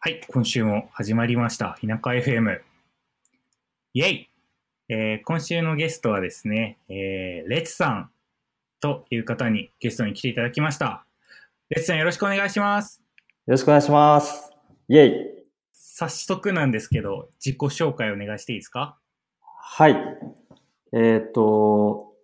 [0.00, 1.76] はい、今週も始まりました。
[1.82, 2.60] 田舎 FM。
[3.94, 4.30] イェイ、
[4.88, 8.10] えー今週のゲストはですね、えーレッツさん
[8.80, 11.04] という方にゲストに来ていただきました。
[11.70, 13.02] レッツさんよろしくお願いします。
[13.46, 14.52] よろしくお願いします。
[14.88, 15.12] イェイ。
[15.72, 18.98] 早速なんですけど、自己紹介お願いしていいですか？
[19.40, 19.96] はい。
[20.92, 22.14] えっ、と、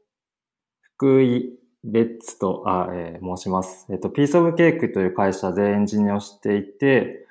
[0.80, 3.86] 福井レッツと、あ、えー申します。
[3.90, 7.23] えっ、と、ピースオブケークという会社でエンジニアをしていて、で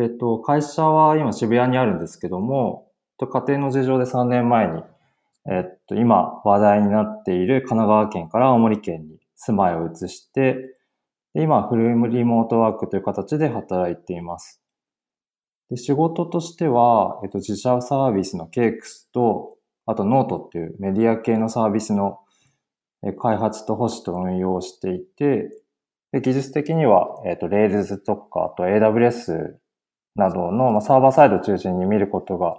[0.00, 4.82] えっ、と、会社は今渋谷にあるんですけども、家庭の事情で3年前に、
[5.46, 10.76] えっ、と、今話題になっている神奈川県から青森県に住まいを移して、
[11.34, 14.62] で今、フルリモートワークという形で働いています。
[15.68, 22.20] で仕事としては、えっと、自社サービスのケークスと、あとノートっていうメディア系のサービスの
[23.20, 25.50] 開発と保守と運用をしていて、
[26.12, 29.59] で技術的には、えっと、Rails とか、あと AWS
[30.16, 32.56] などの、まあ、サーバーサイド中心に見ることが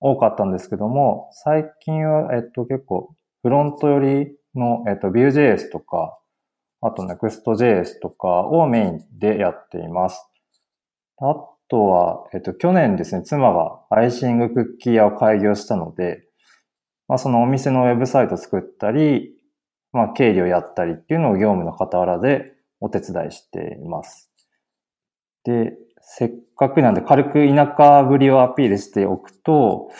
[0.00, 6.18] 多かったんですけども、最近は、えっと、結構フロント寄りの、えっと、Vue.js とか、
[6.80, 10.26] あと Next.js とかをメインでやっています。
[11.18, 11.36] あ
[11.68, 16.24] とは、えっと、去年ですね、妻がアイシングクッキー屋を開業したので、
[17.08, 19.34] まあ、そのお店のウェブサイトを作ったり、
[19.92, 24.30] まあ、経理をやったりっていうのを業務の傍らでお手伝いしています。
[25.44, 29.90] で、せっかくなんで軽く田舎ぶりをアピールしておくと、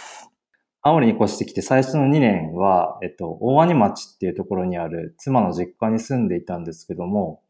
[0.83, 7.41] 青森に越してきて最初の2年は、えっと、大鰐町っていうところにある妻の実家に住んでいたんですけども、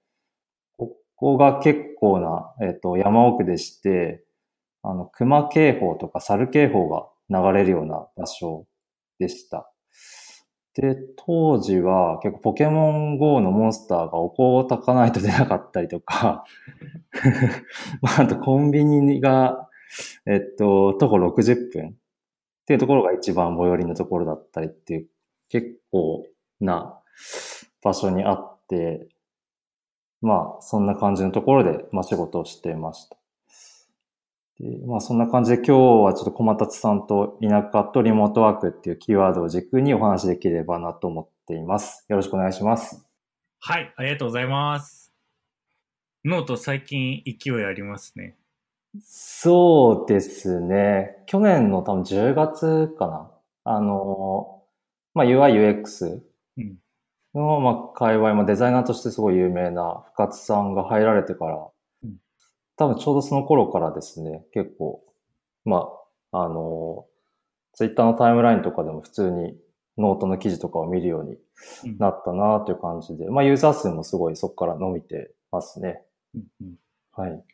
[0.76, 4.22] ここが結構な、えっと、山奥でして、
[4.82, 8.66] あの、熊警報とか猿警報が流れるような場所
[9.18, 9.71] でした。
[10.74, 16.44] で、当時は結構ポケモン GO のモンスターがお香を焚かないと出なかったりとか、
[18.00, 19.68] まあ、あとコンビニが、
[20.26, 21.92] えっと、徒歩60分っ
[22.64, 25.08] ていうところが一番最寄りのところだったりっていう
[25.50, 26.26] 結構
[26.60, 26.98] な
[27.82, 29.08] 場所にあって、
[30.22, 33.21] まあ、そんな感じのところで、まあ、仕事をしてました。
[34.62, 35.72] でまあ、そんな感じで今日
[36.04, 42.06] はちょっと小松さんと田舎とリモートワークっていうキーワードを軸にお話しできればなと思っています。
[42.08, 43.04] よろしくお願いします。
[43.58, 45.12] はい、ありがとうございます。
[46.24, 48.36] ノート最近勢いありますね。
[49.02, 51.16] そうですね。
[51.26, 53.30] 去年の多分10月かな。
[53.64, 54.62] あの、
[55.12, 56.20] まあ、UI、UX
[56.56, 56.76] うん。
[57.34, 61.71] の、まあ、界隈、まあ、デザイナーとしてすごい有名な深津さんが入られてから、うん
[62.82, 65.04] 多分ちょうどその頃からですね、結構、
[65.64, 65.88] ま
[66.32, 67.06] あ、あの、
[67.74, 69.56] ツイッターのタイムラインとかでも普通に
[69.96, 71.36] ノートの記事とかを見るように
[71.84, 76.02] うんなったなという感じで、まあ、ユーザー数もすごいそこから伸びてますね。
[76.34, 76.74] うんうん
[77.14, 77.44] はい。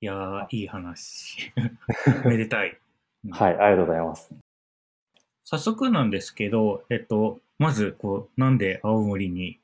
[0.00, 1.52] いやー、いい話。
[2.26, 2.78] めでたい。
[3.24, 4.34] うんはい、ありがとうございます。
[5.44, 9.60] 早速なんですけど、えっと、まず、こう、なんで青森に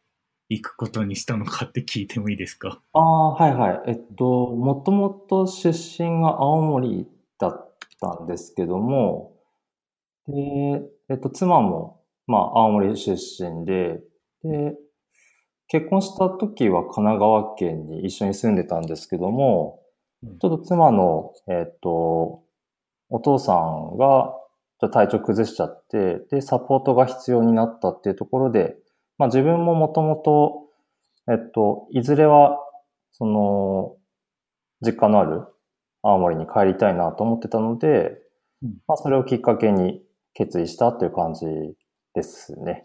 [0.50, 2.82] 行くことにしたのかって聞いてもいいですか？
[2.92, 3.82] ああ、はいはい。
[3.86, 7.06] えっと、もともと出身が青森
[7.38, 9.32] だったんですけども、
[10.26, 14.02] で、えっと、妻も、まあ、青森出身で、
[14.42, 14.76] で、
[15.68, 19.80] 結婚した時は神奈川県に一緒に住んでたんですけども
[20.22, 22.42] うん、ちょっと妻の、えっと、
[23.08, 24.34] お父さんが
[24.90, 28.76] 体調崩しちゃって、で、サポートが必要になったっていうところで、
[29.20, 30.70] まあ自分ももともと、
[31.30, 32.58] えっと、いずれは、
[33.12, 33.96] その、
[34.80, 35.44] 実家のある
[36.00, 38.18] 青森に帰りたいなと思ってたので、
[38.62, 41.44] うんまあそれをきっかけに決意したっていう感じ
[42.14, 42.84] ですね。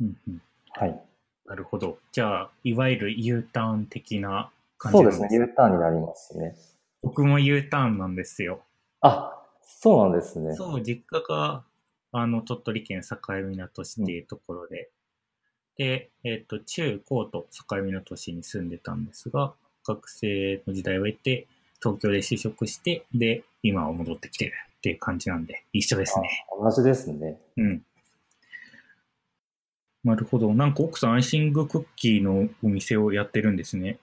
[0.00, 0.42] うんうん。
[0.70, 0.98] はい。
[1.44, 1.98] なるほど。
[2.12, 5.20] じゃあ、いわゆる U ターン的な感じそうですね。
[5.20, 6.56] なんです U ターンになりますね。
[7.02, 8.62] 僕も U ターンなんですよ。
[9.02, 10.54] あ、そうなんですね。
[10.54, 11.62] そう、実家が、
[12.12, 14.88] あの、鳥取県境港市っていうところで、
[15.76, 19.54] で、えっ、と、中高と境港市に住んでたんですが、
[19.86, 21.46] 学生の時代を経て、
[21.82, 26.46] 東京で就職して、で、今は戻ってきてるっていう感じなんで、一緒ですね。
[26.58, 27.38] 同じですね。
[27.56, 27.82] うん。
[30.04, 30.54] なるほど。
[30.54, 33.98] なんか奥さんアイシングクッキーのお店をやってるんですね。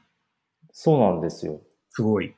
[0.72, 1.62] そうなんですよ。
[1.92, 2.36] すごい。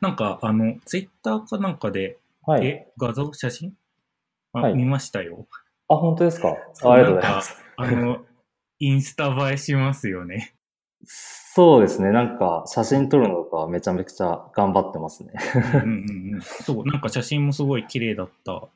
[0.00, 2.66] なんか、あの、ツイッターかなんかで、はい。
[2.66, 3.76] え、画像写真？
[4.54, 5.46] あ、はい見ましたよ。
[5.88, 6.48] あ、本当ですか？
[6.48, 7.62] ありがとうございます。
[7.76, 8.24] あの、
[8.84, 10.56] インスタ映えしますよね。
[11.06, 12.10] そうですね。
[12.10, 15.34] なんか、写真撮るのとかめちゃめちゃ頑張ってますね。
[15.54, 16.42] うんうんうん。
[16.42, 18.68] そう、なんか写真もすごい綺麗だった。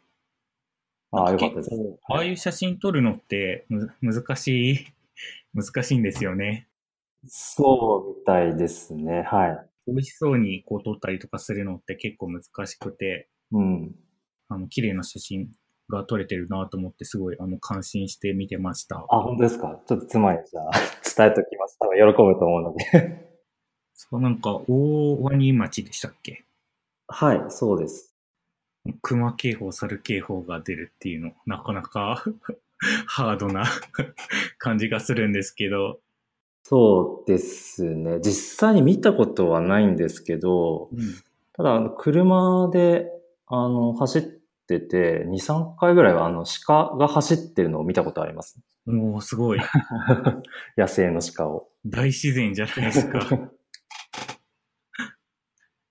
[1.11, 1.71] ああ、よかったです。
[2.09, 4.87] ああいう写真撮るのってむ難しい、
[5.55, 6.69] 難しいんですよね。
[7.27, 9.23] そうみたいですね。
[9.23, 9.69] はい。
[9.89, 13.97] 美味しそうにこう撮ったりとかするのって結構難しくて、うん。
[14.49, 15.49] あの、綺麗な写真
[15.89, 19.05] が撮れてるなと思って、すごい、あの、感心して見てました。
[19.09, 19.81] あ、本当ですか？
[19.87, 20.71] ちょっと妻にじゃあ
[21.17, 21.77] 伝えときます。
[21.79, 23.27] 多分喜ぶと思うので。
[23.95, 26.45] そう、なんか、大鰐町でしたっけ？
[27.09, 28.15] はい、そうです。
[29.03, 32.23] 熊警報、猿警報が出るっていうの、なかなか
[33.07, 33.65] ハードな
[34.59, 35.99] 感じがするんですけど、
[36.63, 38.19] そうですね。
[38.21, 40.99] 実際に見たことはないんですけど、うん、
[41.53, 43.09] ただ、車で、
[43.47, 44.36] あの、走って
[44.67, 48.59] て、2、3回ぐらいは、あの、鹿が走ってるのを見たことあります。
[48.87, 49.61] もうすごい、
[50.77, 51.69] 野生の鹿を。
[51.85, 53.21] 大自然じゃないですか。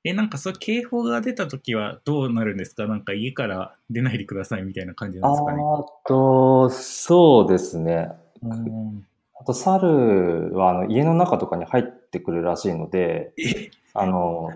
[0.04, 2.86] え、なんかそう、警報が出た時はどうなるんですか？
[2.88, 5.64] なんか家から出ないでくださいみたいな感じなんですかね？
[5.64, 8.10] あと、そうですね。
[8.44, 9.06] うん
[9.38, 13.70] あと、猿は、あの、家の中とかに入ってくるらしいので、え？
[13.94, 14.50] あの、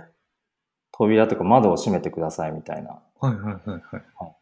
[1.00, 3.00] 扉とか窓を閉めてくださいみたいな。
[3.22, 3.82] はいはいはいはい
[4.20, 4.36] はい。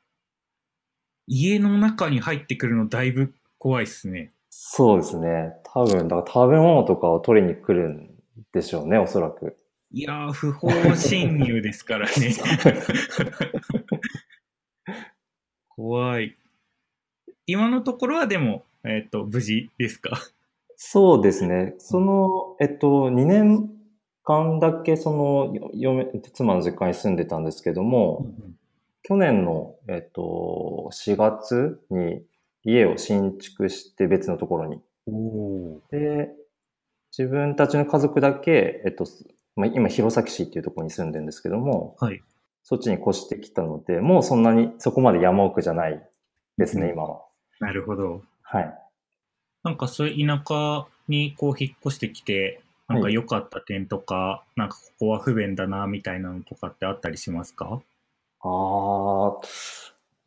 [1.27, 4.33] 家の中に入ってくるのだいぶ怖いっすね。
[4.49, 5.53] そうですね。
[5.71, 8.09] 多分、だから食べ物とかを取りに来るん
[8.53, 9.55] でしょうね、おそらく。
[9.91, 12.13] いやー、不法侵入ですからね。
[15.69, 16.35] 怖い。
[17.45, 20.19] 今のところはでも、えっ、と、無事ですか？
[20.75, 21.75] そうですね。
[21.77, 23.69] その、えっと、2年
[24.27, 28.27] 間だけ、その、よ嫁、妻の実家に住んでたんですけども、
[29.03, 32.25] 去年の、えっと、4月に
[32.63, 34.81] 家を新築して別のところに。
[35.91, 36.29] で、
[37.17, 39.05] 自分たちの家族だけ、えっと、
[39.55, 42.21] まあ、今、弘前市っていうところに住んでるんですけども、はい。
[42.63, 46.05] そっちに越してきたので、もうそんなに、そこまで山奥じゃない
[46.57, 47.21] ですね、うん今は。
[47.61, 48.23] なるほど。
[48.41, 48.77] はい。
[49.63, 57.81] なんかそういう田舎にこう引っ越してきて、なんかはい良かった点とか、なんかここは不便だな、みたいなのとかってあったりしますか？
[58.41, 59.37] ああ、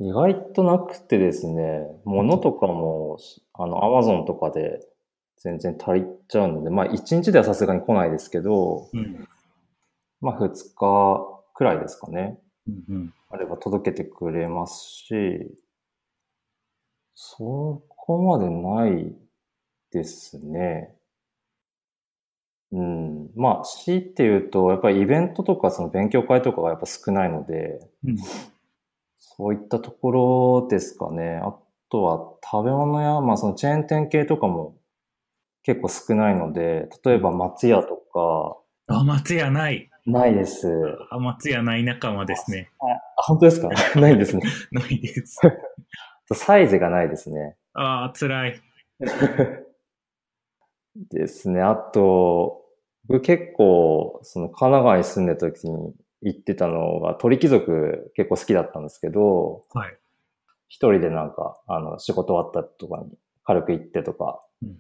[0.01, 3.19] 意外となくてですね、物とかも、
[3.55, 4.81] あの、アマゾンとかで
[5.37, 9.29] 全然足りちゃうので、まあ、1日ではさすがに来ないですけど、うん。
[10.21, 12.39] まあ、2日くらいですかね。
[12.67, 13.15] うんうん。
[13.31, 15.55] あれば届けてくれますし、
[17.15, 19.15] そこまでない
[19.93, 20.95] ですね。
[22.73, 23.31] うん。
[23.37, 28.17] まあ、強いて言うと、やっぱりイベントとかその勉強会とかがやっぱ少ないので、うん
[29.23, 30.11] そういったとこ
[30.63, 31.41] ろですかね。
[31.43, 31.55] あ
[31.91, 34.77] とは食べ物や、まあそのチェーン店系とかも
[35.63, 38.59] 結構少ないので、例えば松屋とか、
[38.95, 39.89] あ、松屋ない。
[40.07, 40.69] ないです。
[41.11, 42.71] あ、松屋ない仲間ですね。
[42.81, 42.85] あ、
[43.23, 43.69] 本当ですか？
[44.01, 44.43] ないですね。
[44.73, 45.39] ないです。
[46.35, 47.57] サイズがないですね。
[47.75, 48.61] ああ、辛い。
[51.11, 51.61] ですね。
[51.63, 52.60] あと、
[53.11, 59.97] 僕結構、その神奈川に住んでた時に行ってたのが鳥貴族結構好きだったんですけど、はい。
[60.69, 63.11] 一人でなんか、あの、仕事終わったとかに
[63.45, 64.77] 軽く行ってとか、うん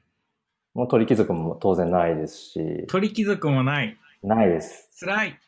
[0.72, 3.98] もう鳥貴族も当然ないですし、鳥貴族もない。
[4.22, 4.88] ないです。
[5.00, 5.40] 辛い。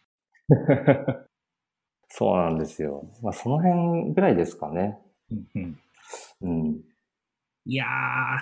[2.09, 3.07] そうなんですよ。
[3.23, 4.99] まあその辺ぐらいですかね。
[5.31, 5.79] うんうん、
[6.43, 6.81] うん。
[7.65, 7.87] いや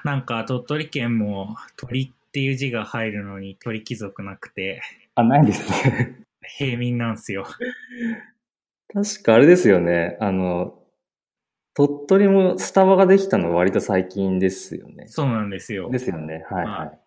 [0.03, 4.81] ー、なんか鳥取県も鳥っていう字が入るのに鳥貴族なくて
[5.15, 6.21] あ、ないですね。
[6.43, 7.44] 平民なんすよ。
[8.93, 10.17] 確かあれですよね。
[10.20, 10.79] あの、
[11.75, 15.06] 鳥取もスタバができたの割と最近ですよね。
[15.08, 15.91] そうなんですよ。
[15.91, 16.44] ですよね。
[16.51, 16.70] はいは。
[16.70, 17.01] はい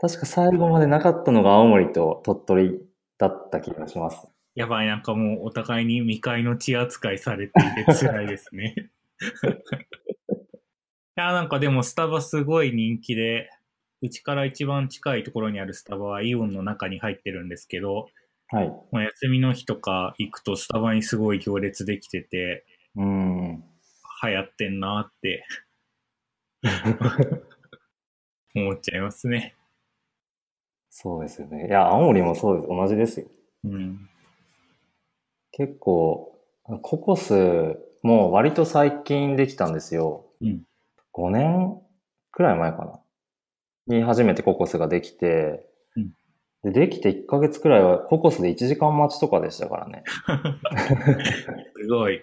[0.00, 2.80] 確か最後までなかったのが青森と鳥取
[3.18, 4.26] だった気がします。
[4.54, 8.74] やばい、なんかもうお互いに未開の地扱いされていて辛いですね。
[10.32, 10.40] い
[11.16, 13.50] や、なんかでもスタバすごい人気で、
[14.02, 18.08] うちから一番近いところにあるスタバはイオンの中に入ってるんですけど、
[18.48, 18.72] はい。
[18.90, 22.64] まあ、休みの日とか行くとスタバにすごい行列できてて、
[22.96, 23.64] うん。
[24.22, 25.46] 流行ってんなって
[28.54, 29.54] 思っちゃいますね。
[30.90, 31.68] そうですよね。
[31.68, 32.68] いや、青森もそうです。
[32.68, 33.26] 同じですよ。
[33.64, 34.08] うん。
[35.52, 40.26] 結構、ココスも割と最近できたんですよ。
[40.40, 40.62] うん。
[41.12, 41.80] 5年
[42.32, 42.99] くらい前かな。
[43.86, 46.10] に初めてココスができて、うん
[46.62, 50.04] でできて1ヶ月くらいはココスで1時間待ちとかでしたからね。
[51.74, 52.22] すごい。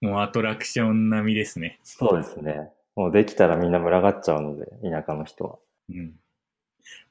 [0.00, 1.78] もうアトラクション並みですね。
[1.84, 2.72] そうですね。
[2.96, 5.58] もうできたらみんな群がっちゃうので、田舎の人は。
[5.90, 6.14] うん。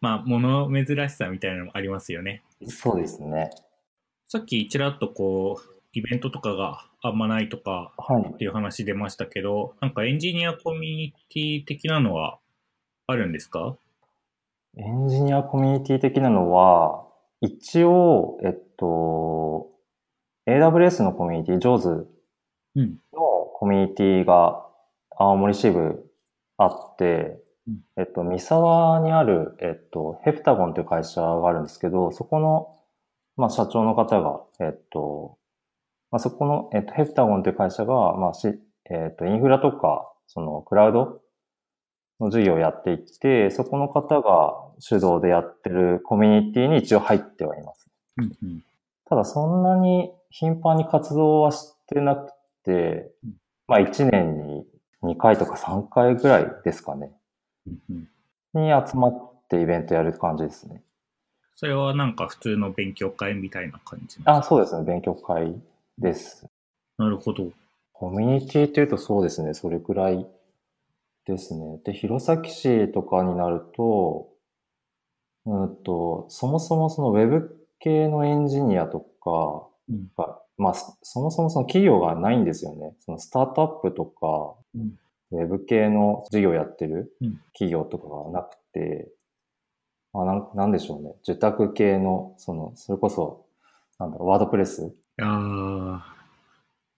[0.02, 2.44] まあ、物珍しさみたいなのもありますよね。
[2.66, 3.50] そうですね。
[4.26, 8.38] さっきちらっとこう、イベントとかがあんまないとかはいっ。
[8.38, 12.40] ていう話出ましたけど、なんかエンジニアコミュニティ的なのは
[13.10, 13.78] あるんですか？
[14.76, 17.06] エンジニアコミュニティ的なのは、
[17.40, 19.70] 一応、えっと、
[20.46, 21.56] AWS のコミュニティ、
[22.82, 22.98] ん。
[23.14, 23.20] の
[23.56, 24.62] コミュニティが
[25.16, 26.12] 青森支部
[26.58, 32.76] あって、うんえっと、三沢にある、えっと、ヘプタゴンという会社があるんですけど、そこの、
[33.38, 35.38] まあ、社長の方が、えっと、
[36.12, 38.60] まあ、そこの、えっと、ヘプタゴンという会社が、まあ、し、
[38.92, 41.22] えっと、インフラとか、その、クラウド
[42.20, 47.88] の事業をやっていて、そこの方が主導でやってるコミュニティに一応入ってはいます。
[48.18, 48.64] うんうん。
[49.06, 52.32] ただそんなに頻繁に活動はしてなく
[52.64, 53.34] てうん、
[53.68, 54.66] まあ1年に
[55.04, 57.12] 2回とか3回ぐらいですかね。
[57.66, 58.08] うんうん。
[58.54, 60.82] に集まってイベントやる感じですね。
[61.56, 64.86] それはなんか普通の勉強会みたいな感じあ、そうですね。
[64.86, 65.56] 勉強会
[65.98, 66.46] です。
[66.98, 67.52] なるほど。
[67.94, 69.54] コミュニティっていうとそうですね。
[69.54, 70.28] それくらい
[71.34, 71.80] ですね。
[71.84, 74.30] で、弘前市とかになると、
[75.46, 82.96] うんと、そもそもそのウェブ系のエンジニアとかうんが、まあ、そそもそもその企業がないんですよね。
[83.00, 84.98] そのスタートアップとか、うん
[85.30, 89.12] ウェブ系の事業やってるうん企業とかがなくて、
[90.14, 91.16] まあ、なんなんでしょうね。
[91.24, 93.46] 受託系の、その、それこそ、
[94.00, 96.16] なんだろう、ワードプレスあ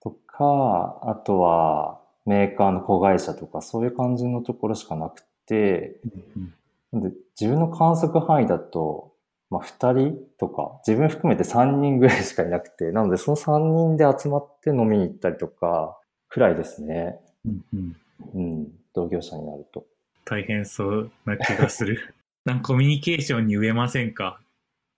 [0.00, 5.96] とか、あとはメーカーの子会社とか、そういう感じのところしかなくて、
[6.36, 6.54] うん
[6.92, 9.12] なんで自分の観測範囲だと、
[9.48, 15.96] まあ、2人とか、自分含めて3人ぐらいしかいなくて、なのでその3人で集まって飲みに行ったりとか、
[16.28, 17.20] くらいですね。
[17.46, 17.96] うんうん。
[18.34, 19.86] うん、同業者になると。
[20.24, 22.14] 大変そうな気がする。
[22.44, 24.40] なんかコミュニケーションに飢えませんか？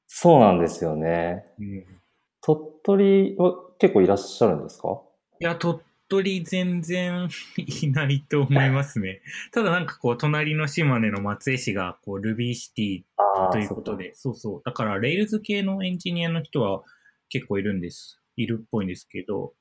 [0.08, 1.44] そうなんですよね。
[1.60, 1.84] うん。
[2.40, 4.98] 鳥取は結構いらっしゃるんですか？
[5.40, 5.78] いや、鳥
[6.12, 9.22] 取全然いないと思いますね。
[9.50, 14.62] ただなんかこう、隣の島根の松江市が、こう、ルビーシティあということで、そうそう。
[14.62, 16.82] だから、レイルズ系のエンジニアの人は
[17.30, 18.20] 結構いるんです。
[18.36, 19.54] いるっぽいんですけど、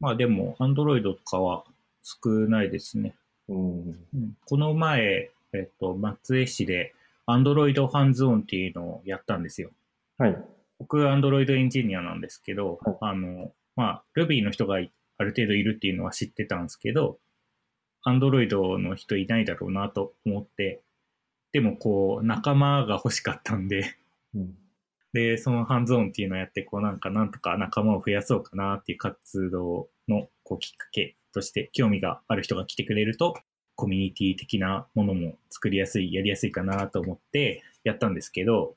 [0.00, 1.62] まあでも、アンドロイドとかは
[2.02, 3.14] 少ないですね。
[3.48, 3.80] うん。
[4.14, 6.92] うんこの前、えっと、松江市で、
[7.26, 9.70] アンドロイドハンズオンっていうのをやったんですよ。
[10.18, 10.36] はい。
[10.80, 17.18] 僕はアンドロイドエンジニアなんですけど、はいあの、まあ、Ruby の人がいある程度いるっていうのは知ってたんですけど、
[18.02, 20.82] アンドロイドの人いないだろうなと思って、
[21.52, 23.96] でもこう、仲間が欲しかったんで、
[24.34, 24.54] うん。
[25.12, 33.34] で、そのハンズオンっていうのをやって、こうなんかなんとか仲間を増やそうかなっていう活動のこうきっかけとして、興味がある人が来てくれると、
[33.76, 38.76] コミュニティ的なものも作りやすい、やりやすいかなと思ってやったんですけど、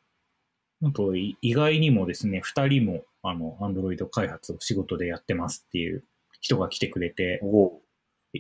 [0.80, 6.04] 本当い意外にもですね、二人もあの、アンドロイド開発を仕事でやってますっていう
[6.40, 7.42] 人が来てくれて、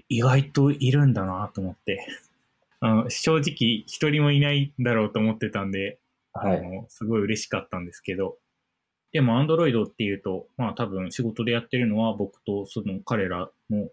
[0.09, 2.07] 意外といるんだなと思って、
[2.79, 5.99] あの正直一人もいないんだろうと思ってたんで、
[6.33, 6.59] はい。
[6.59, 8.37] あの、すごい嬉しかったんですけど、
[9.11, 13.89] でも、アンドロイドっていうと、まあ多分仕事でやってるのは僕とその彼らの、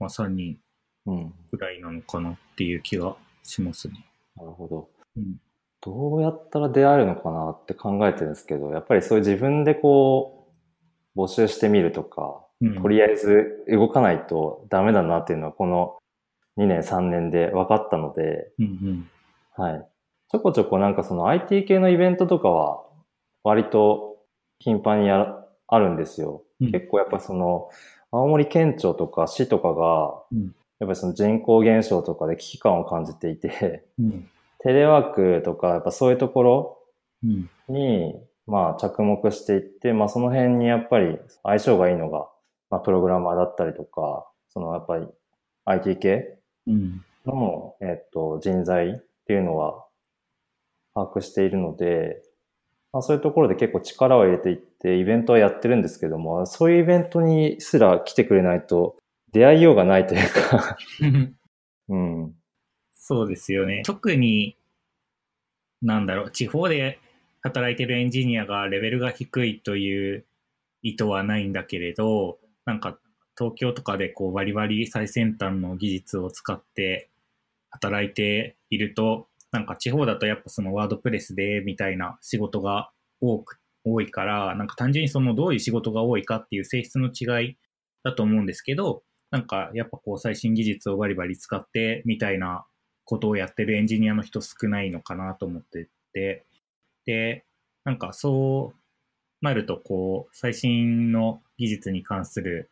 [0.00, 0.58] まあ、3人
[1.06, 1.34] うん。
[1.50, 4.06] ぐらいなのかなっていう気がしますね。
[4.36, 4.88] なるほど。
[5.16, 5.36] うん。
[5.80, 10.48] どうやったら出会えるのかなって考えてるんですけど、やっぱりそういう自分でこ
[11.14, 12.43] う、募集してみるとか、うん、
[12.80, 15.96] とりあえず動かないとダメだなっていうのはこの
[16.56, 19.10] 2年3年で分かったので、うんうん。
[19.56, 19.86] はい。
[20.30, 22.82] ちょこちょこなんかその IT 系のイベントとかは
[23.42, 24.16] 割と
[24.58, 26.42] 頻繁にやらあるんですよ。
[26.60, 27.68] うん結構やっぱその
[28.10, 34.28] 青森県庁とか市とかがうんやっぱりその人口減少とかで危機感を感じていて、うん。
[34.58, 36.78] テレワークとかやっぱそういうところ
[37.22, 37.50] うん。
[37.68, 38.14] に、
[38.46, 42.28] まあ着目していって、まあその辺にやっぱり相性がいいのが、
[42.70, 45.06] まあプログラマーだったりとか、そのやっぱり
[45.64, 47.04] IT 系うん。
[47.26, 48.92] の、えっと、人材っ
[49.26, 49.86] ていうのは
[50.94, 52.22] 把握しているので、
[52.92, 58.96] まあそういうところで結構力を入れていって、イベントはやってるんですけども、そういうイベントにすら来てくれないと
[59.32, 60.76] 出会いようがないというか、
[61.88, 62.34] うん。
[62.92, 63.82] そうですよね。
[63.84, 64.56] 特に、
[65.82, 66.98] なんだろう、地方で
[67.42, 70.24] 働いてるエンジニアがレベルが低いという
[70.82, 72.98] 意図はないんだけれど、なんか
[73.36, 77.10] 東京とかでこうバリバリ最先端の技術を使って
[77.70, 82.90] 働いていると、なんか地方だとやっぱそのワードプレスでみたいな仕事が
[83.20, 87.56] 多く、多いから、なんか単純にそのどういう仕事が多いかっていう性質の違い
[88.02, 92.64] だと思うんですけど、なんかやっぱこう最新技術をバリバリ使ってみたいな
[93.04, 96.44] ことをやってるエンジニアの人少ないのかなと思ってて、
[97.04, 97.44] で、
[97.84, 98.83] なんかそう
[99.44, 102.70] なるとこう最新の技術に関する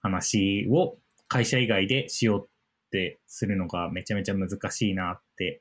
[0.00, 0.96] 話を
[1.28, 5.60] 会社以外でしようってするのがめちゃめちゃ難しいなって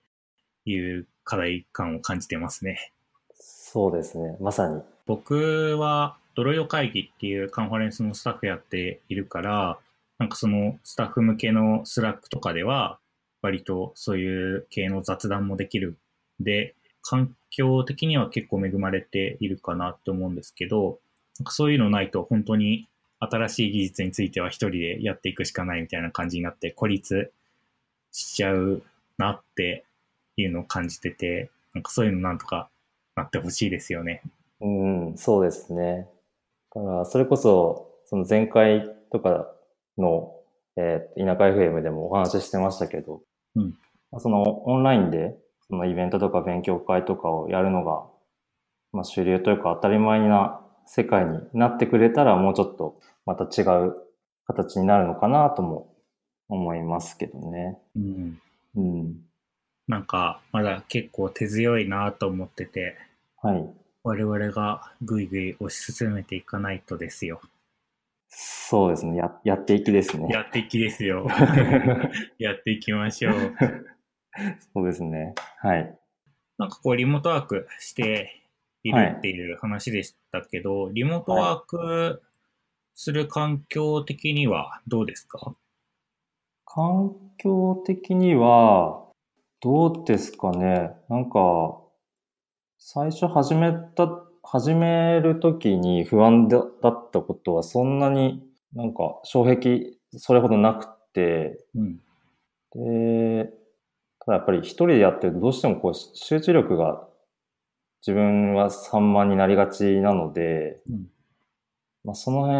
[0.66, 2.92] いう課題感を感じてますね。
[3.40, 4.38] そうですね。
[4.40, 4.82] まさに。
[5.06, 9.80] 僕はドロイド会議っていうカンファレンスのスタッフやっているから、
[10.20, 13.00] なんかそのスタッフ向けのスラックとかでは、
[13.42, 15.98] 割とそういう系の雑談もできる
[16.42, 16.76] んで、
[17.10, 21.00] 環境的には結構恵まれているかなって思うんですけど、
[21.40, 27.32] なんかそういうのないと本当に新しい技術については一人でやっていくしかないみたいな感じになって孤立
[28.12, 28.84] しちゃう
[29.18, 29.86] なって
[30.36, 32.70] いうのを感じてて、なんかそういうのなんとか
[33.16, 34.22] なってほしいですよね。
[34.60, 36.10] うん、そうですね。
[36.76, 39.50] だから、それこそ、その前回とか
[39.98, 40.36] の、
[40.76, 43.22] えー、田舎 FM でもお話ししてましたけど、
[43.56, 43.74] うん
[44.20, 45.38] そのオンラインで、
[45.70, 48.06] そのイベントとか勉強会とかをやるのが、
[48.94, 53.96] まあ主流というか当たり前な世界になってくれたらもうちょっとまた違う
[54.46, 55.94] 形になるのかなとも
[56.48, 57.78] 思いますけどね。
[57.96, 58.42] うん。
[58.76, 59.16] うん。
[59.88, 62.98] なんか、まだ結構手強いなと思ってて、
[63.42, 63.70] はい。
[64.04, 67.42] 我々がぐいぐい推し進めていかないとですよ。
[68.30, 69.18] そうですね。
[69.18, 70.28] や、やっていきですね。
[70.30, 71.28] やっていきですよ。
[72.40, 73.56] やっていきましょう。
[74.74, 75.34] そうですね。
[75.60, 75.98] はい。
[76.58, 78.44] なんかこう、リモートワークして
[78.84, 82.22] いるっていう話でしたけど、リモートワーク
[82.96, 85.56] する環境的にはどうですか？
[86.66, 89.06] 環境的には、
[89.62, 90.92] どうですかね？
[91.10, 91.80] なんか、
[92.78, 94.08] 最初始めた、
[94.44, 98.42] 始めるときに不安だだったことはそんなに
[98.74, 102.00] なんか障壁それほどなくて、うん。
[102.74, 103.52] で、
[104.28, 107.04] ただやっぱり一人でやってるとどうしてもこう集中力が
[108.06, 111.08] 自分は散漫になりがちなので、うん
[112.04, 112.58] まあ、その辺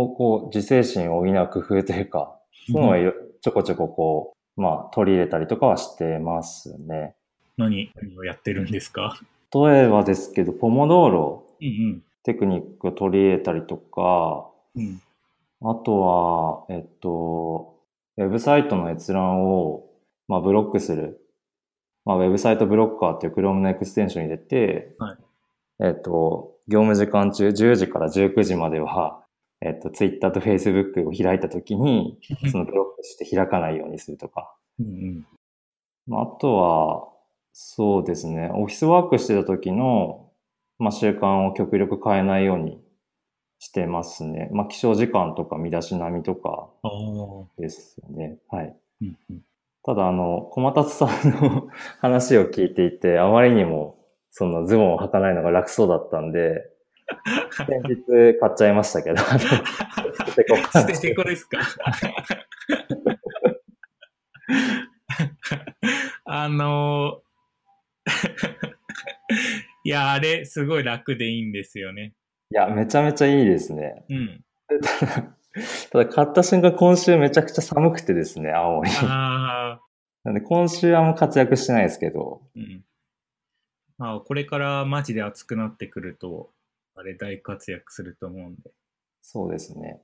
[0.00, 2.34] をこう自制心を補う工夫というか、
[2.72, 7.14] そういうのちょこちょここう、まあ取り入れたりとかはしてますね。
[7.56, 9.20] 何何をやってるんですか？
[9.54, 15.00] 例えばですけど、ポモドーロうんテクニックを取り入れたりとか、うん。
[15.62, 15.70] うん。
[15.70, 17.76] あとは、えっと、
[18.16, 19.87] ウェブサイトの閲覧を、
[20.28, 21.20] まあ、ブロックする。
[22.04, 25.18] まあ、ウェブサイトブロッカーっていう Chrome のエクステンションに入れて、はい
[25.80, 29.24] えっと、業務時間中10時から19時までは、
[29.60, 32.18] えっと、Twitter と Facebook を開いたときに、
[32.50, 34.54] そのブロックして開かないようにするとか。
[34.78, 35.26] うんうん。
[36.06, 37.08] まあ、あとは、
[37.52, 40.30] そうですね、オフィスワークしてた時の、
[40.78, 42.80] まあ、習慣を極力変えないように
[43.58, 44.48] してますね。
[44.52, 46.70] まあ、起床時間とか身だしなみとか。
[47.58, 48.38] ですよね。
[48.48, 48.76] はい。
[49.98, 51.68] だ、あの、小松さんの
[52.00, 53.98] 話を聞いていて、あまりにも、
[54.30, 56.64] そのズボンを履かないのが楽そうだったんで、
[57.52, 61.58] 先日買っちゃいましたけど、あの捨ててこですか？
[66.26, 67.20] あの
[69.84, 72.12] いや、あれ、すごい楽でいいんですよね。
[72.50, 74.04] いや、めちゃめちゃいいですね。
[74.10, 74.44] うん。
[74.68, 75.22] ただ、
[75.90, 78.90] ただ買った瞬間今週めちゃくちゃ寒くてですね、青森。
[79.02, 79.80] ああ、
[80.28, 82.84] なんで今週はあんま活躍してないですけど、うん。
[83.96, 86.50] まあ、これからマジで暑くなってくると、
[86.94, 88.70] あれ大活躍すると思うんで。
[89.22, 90.02] そうですね。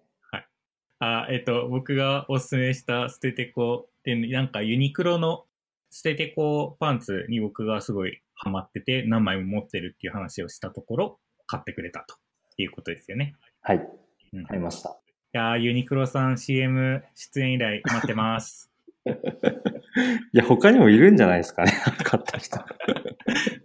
[0.98, 5.44] あ、えっと、僕がおすすめした捨ててこって、なんかユニクロの
[5.90, 12.16] 捨ててこパンツに僕がすごいハマってて何枚も持ってるっていう話をしたところ、買ってくれたと
[12.56, 13.34] いうことですよね。
[13.60, 13.87] はい、
[14.32, 14.88] うん、買いました。
[14.88, 14.92] い
[15.32, 18.70] やーユニクロさん CM 出演以来待ってます。
[20.33, 21.72] いや、他にもいるんじゃないですかね、
[22.04, 22.59] 買った人。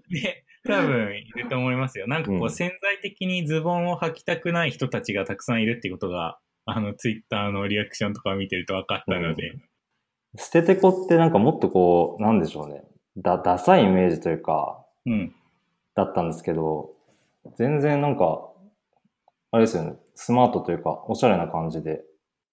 [0.09, 2.07] で、 多分いると思いますよ。
[2.07, 9.53] なんかこううん潜在的にズボンを履きたくない人たちがたくさんいるってことが、あの、ツイッターのリアクションとかを見てると分かったので、
[10.37, 12.83] 捨ててこってなんかもっとこう、なんでしょうね。
[13.17, 15.33] だ、ダサいイメージというか、うん。
[15.95, 16.91] だったんですけど、
[17.57, 18.51] 全然なんか、
[19.51, 22.03] あれですよね、スマートというか、おしゃれな感じで、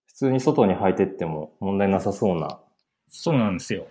[0.06, 2.60] 普通に外に履いてっても問題なさそうな。
[3.08, 3.88] そうなんですよ。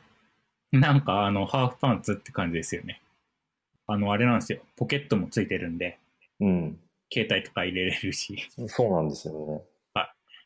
[0.71, 3.01] なんかあの、ハーフパンツって感じですよね。
[3.87, 4.59] あの、あれなんですよ。
[4.75, 5.97] ポケットもついてるんで、
[6.39, 6.79] うん。
[7.11, 8.33] 携帯とか入れれるし。
[8.33, 9.61] いそうなんですよね。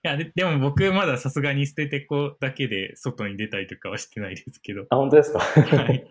[0.02, 4.86] や、ででも僕まださすがに捨ててこだけで外に出たりとかはしてないですけど。
[4.90, 5.40] あ、本当ですか？
[5.40, 6.08] はい。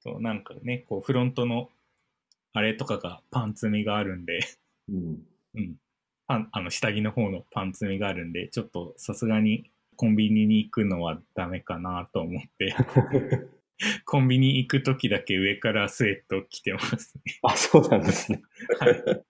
[0.00, 1.70] そう、なんかね、こう、フロントの、
[2.52, 4.40] あれとかがパンツみがあるんで、
[4.88, 5.26] うん。
[5.54, 5.76] うん。
[6.26, 12.74] パン、あの、下着の方のパンツみがあるんで、ちょっとさすがにコンビニに行くのはダメかなと思って、
[14.06, 17.34] コンビニ行くときだけ上からスウェット着てますね。
[17.42, 18.42] あ、そうなんですね。
[18.78, 19.24] はい。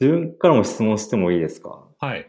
[0.00, 1.86] 自分からも質問してもいいですか？
[2.00, 2.28] はい。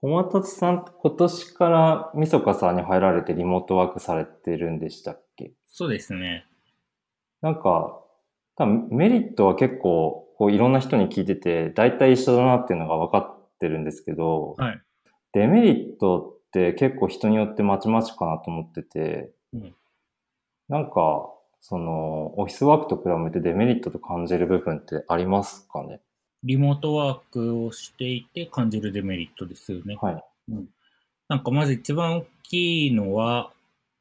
[0.00, 5.52] 小松さん、今年からみそかさんに入られてリモートワークされてるんでしたっけ？
[5.68, 6.46] そうですね。
[7.42, 8.00] なんか、
[8.56, 14.82] 多分メリットは結構、こういろんな人に聞いてて、大体一緒だなっていうのが分かってるんですけど、はい。
[15.32, 19.74] デメリットって結構人によってまちまちかなと思ってて、うん
[20.66, 26.00] なんか、その、オフィスワークと比べてデメリットと感じる部分ってありますかね？
[26.42, 29.98] リモートワークをしていて感じるデメリットですよね。
[30.00, 30.24] はい。
[31.28, 33.52] なんかまず一番大きいのは、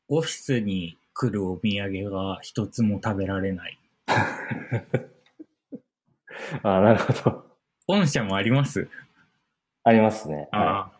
[0.07, 3.77] オフィスに来るお土産が一つも食べられない。
[6.63, 7.43] あなるほど。
[7.87, 8.87] 御社もあります
[9.83, 10.47] ありますね。
[10.51, 10.91] あはあ。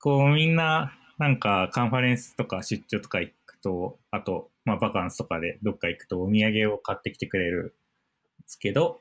[0.00, 7.72] こうみんな、なんかカンファレンスとか出張とか行くと、あと、まあバカンスとかでどっか行くとお土産を買ってきてくれるんで
[8.46, 9.00] すけど、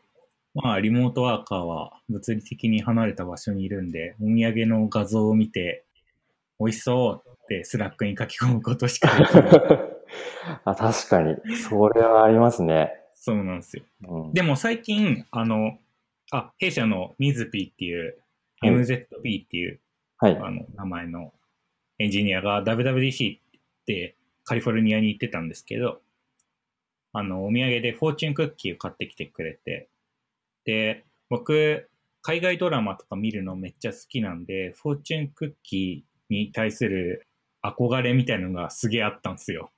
[0.55, 5.85] まあリモートワーカーは物理的に離れた場所にいるんで、お土産の画像を見て、
[6.59, 9.49] 美味しそうってスラックに書き込むことしかできない。
[10.65, 11.35] あ確かに。
[11.55, 12.93] それはありますね。
[13.15, 13.83] そうなんですよ。
[14.07, 15.77] うん、でも最近、あの、
[16.31, 18.17] あ、弊社のミズピーっていう、
[18.71, 19.79] はい MZP っていう、
[20.17, 20.37] はい。
[20.37, 21.33] あの、名前の
[21.99, 23.39] エンジニアが WWDC っ
[23.85, 26.01] てカリフォルニアに行ってたんですけど、
[27.13, 29.89] あの、お土産でフォーチュンクッキーを買ってきてくれて、
[30.65, 31.89] で、僕、
[32.21, 37.27] 海外ドラマとか見るのめっちゃ好きなんで、フォーチュンクッキーに対する
[37.63, 39.71] 憧れみたいなのがすげえあったんですよ。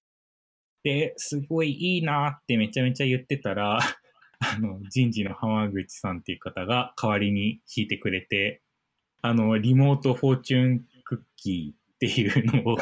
[0.83, 3.79] で、すごいいいなってめちゃめちゃ言ってたら、
[4.39, 8.61] あの、人事の浜口さんっていう方が代わりに引いてくれて、
[9.25, 12.77] あの、リモートフォーチュンクッキーっていうのを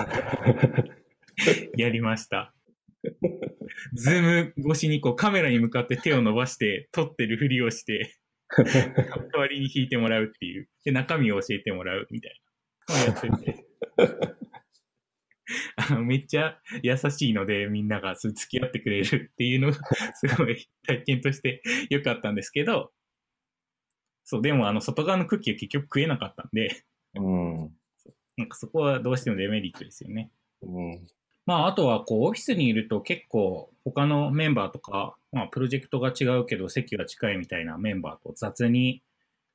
[1.80, 2.54] やりました。
[3.94, 8.18] ズーム越しにこうカメラに向かって手を伸ばして取ってるふりをして、
[8.58, 10.68] 代わりに弾いてもらうっていう。
[10.84, 12.42] で、中身を教えてもらうみたい
[12.90, 13.66] なのをやってて。
[15.78, 19.78] あのめっちゃ優しいのでみんなが付き合ってくれるっていうのが
[20.16, 22.92] すごい体験として良かったんですけど、
[24.24, 26.84] そう、でもあの外側のクッキーは結局食えなかったんで、
[27.16, 27.72] うん。
[28.38, 30.32] なんかそこはどうしてもデメリットですよね。
[30.62, 31.08] うん。
[31.46, 39.04] まあ、あとは、こう、オフィスにいると結構、他のメンバーとか、まあ、プロジェクトが違うけど、席が近いみたいなメンバーと雑に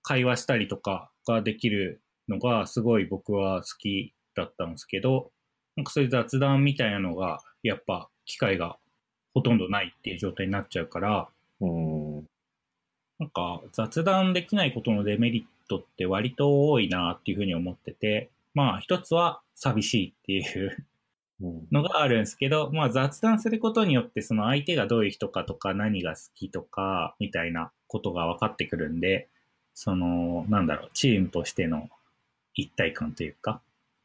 [0.02, 5.32] 会話したりとかができるのが、すごい僕は好きだったんですけど、
[5.76, 8.76] なんかそういう雑談みたいなのが、やっぱ、機会が
[9.32, 11.28] ほとんどないっていう状態になっちゃうから、
[11.60, 11.97] うん。
[13.18, 20.86] なんか雑談できないことのデメリットって割と多いなっていうふうに思ってて、まあ一つは寂しいっていう
[21.40, 21.68] うん。
[21.70, 29.28] のがあるんですけど、まあ雑談することによってその相手がどういう人かとか何が好きとかみたいなことが分かってくるんで、
[29.74, 31.88] その、なんだろう、チームとしての
[32.54, 33.60] 一体感というか、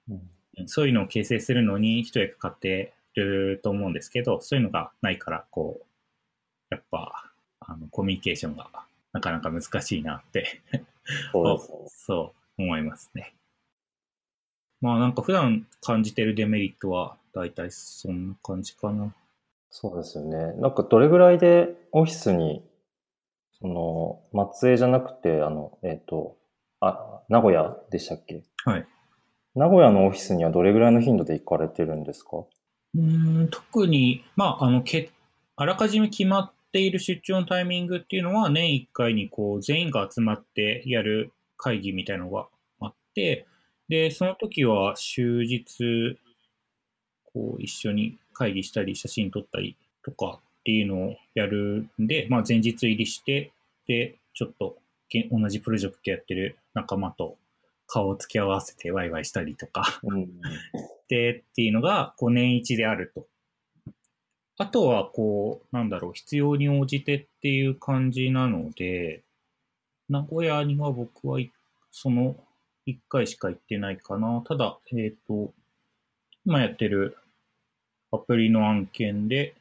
[0.09, 0.29] うん
[0.67, 5.85] そういうのを形成するのに一役買ってると思うんですけど、そういうのがないから、こう、
[6.69, 8.69] やっぱ、あの、コミュニケーションが
[9.13, 10.61] なかなか難しいなって
[11.31, 11.77] そうですね。
[11.87, 13.33] そう思いますね。
[14.81, 19.13] まあなんか普段感じてるデメリットは大体そんな感じかな。
[19.69, 20.53] そうですよね。
[20.61, 22.63] なんかどれぐらいでオフィスに、
[23.59, 26.37] その、松江じゃなくて、あの、えっ、と、
[26.79, 28.43] あ、名古屋でしたっけ？
[28.65, 28.85] はい。
[29.55, 32.37] 名古屋のオフィスにはどれぐらいの頻度で行かれてるんですか？
[32.37, 35.11] うーん、特に、まああの、け
[35.55, 42.47] あらかじめ決まっている出張のタイミングっていうのは年1回にこう全員が集まってやる会議みたいなのが
[42.81, 43.45] あって、
[43.87, 46.17] で、その時は終日、
[47.33, 53.51] こう一緒に会議したり写真撮ったりとかっていうのをやるんで、まあ前日入りして、
[53.87, 54.77] で、ちょっと
[55.09, 57.37] け同じプロジェクトやってる仲間と
[57.85, 60.29] 顔を付き合わせてワイワイしたりとか、うん。
[61.07, 63.27] でっていうのが、こう年一であると。
[64.57, 69.23] あとは、こう、なんだろう、必要に応じてっていう感じなので、
[70.09, 71.39] 名古屋には僕は
[71.91, 72.35] その
[72.87, 74.43] 1回しか行ってないかな。
[74.45, 75.53] ただ、えっ、と、
[76.45, 77.17] 今やってる
[78.11, 79.55] アプリの案件で、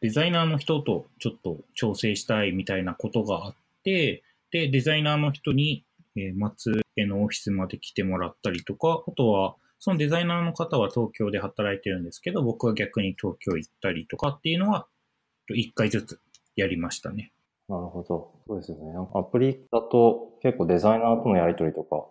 [0.00, 4.22] デザイナーの人とちょっと調整したいみたいなことがあって、
[4.52, 5.84] で、デザイナーの人に、
[6.16, 14.86] え松江のオフィスまで来てもらったりとか、あとは、そのデザイナーの方は東京で働いてるんですけど、僕は逆に東京行ったりとかっていうのは、
[15.50, 16.20] 1回ずつ
[16.56, 17.32] やりましたね。
[17.68, 18.32] なるほど。
[18.46, 18.94] そうですよね。
[19.14, 22.06] アプリだと結構デザイナーとのやりとりとか、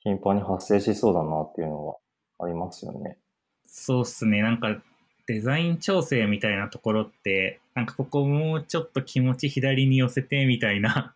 [0.00, 1.96] 頻繁に発生しそうだなっていうのは
[2.38, 3.18] ありますよね。
[3.66, 4.42] そうっすね。
[4.42, 4.80] なんか、
[5.26, 11.14] デザイン調整みたいなところって、なんかここもうちょっと気持ち左に寄せてみたいな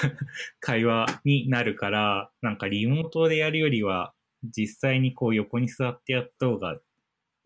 [0.60, 4.13] 会話になるから、なんかリモートでやるよりは、
[4.50, 6.78] 実際にこう横に座ってやった方が、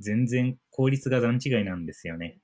[0.00, 2.38] 全然効率が段違いなんですよね。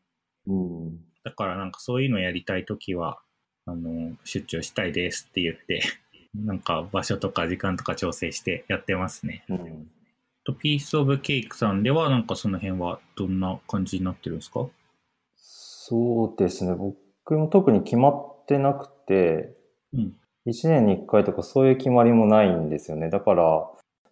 [0.46, 0.96] うん。
[1.24, 3.20] だからなんかそういうのやりたいときは、
[3.66, 5.82] あの、出張したいですって言って、
[6.34, 9.44] なんか場所とか時間とか調整してやってますね。
[9.48, 9.90] うん。
[10.44, 14.68] と、ピースオブケークさんでは、なんかその辺はどんな感じになってるんですか？
[15.36, 16.74] そうですね。
[16.74, 19.54] 僕も特に決まってなくて、
[19.92, 20.16] うん。
[20.46, 23.08] 1年に1回とかそういう決まりもないんですよね。
[23.08, 23.70] だから、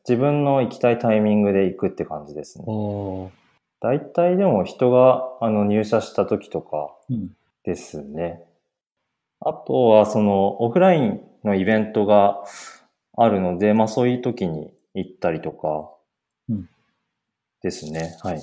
[0.08, 2.64] 自分の行きたいタイミングで行くって感じですね。
[3.80, 7.30] 大体でも人があの入社した時とかうん。
[7.64, 8.42] ですね。
[9.40, 12.42] あとはそのオフラインのイベントが
[13.16, 15.90] あるので、まあそういう時に行ったりとか
[16.48, 16.68] うん
[17.62, 18.16] ですね。
[18.22, 18.42] はい。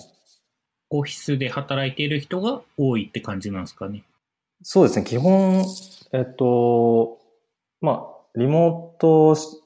[0.90, 4.04] オフィスで働いている人が多いって感じなんですかね。
[4.64, 5.06] そうですね。
[5.06, 5.64] 基本、
[6.12, 7.20] えっと、
[7.82, 9.62] まあ、リモートし、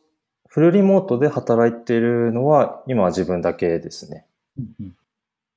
[0.53, 4.27] フルリモートで働いているのは今は自分だけですね。
[4.59, 4.95] うんうん。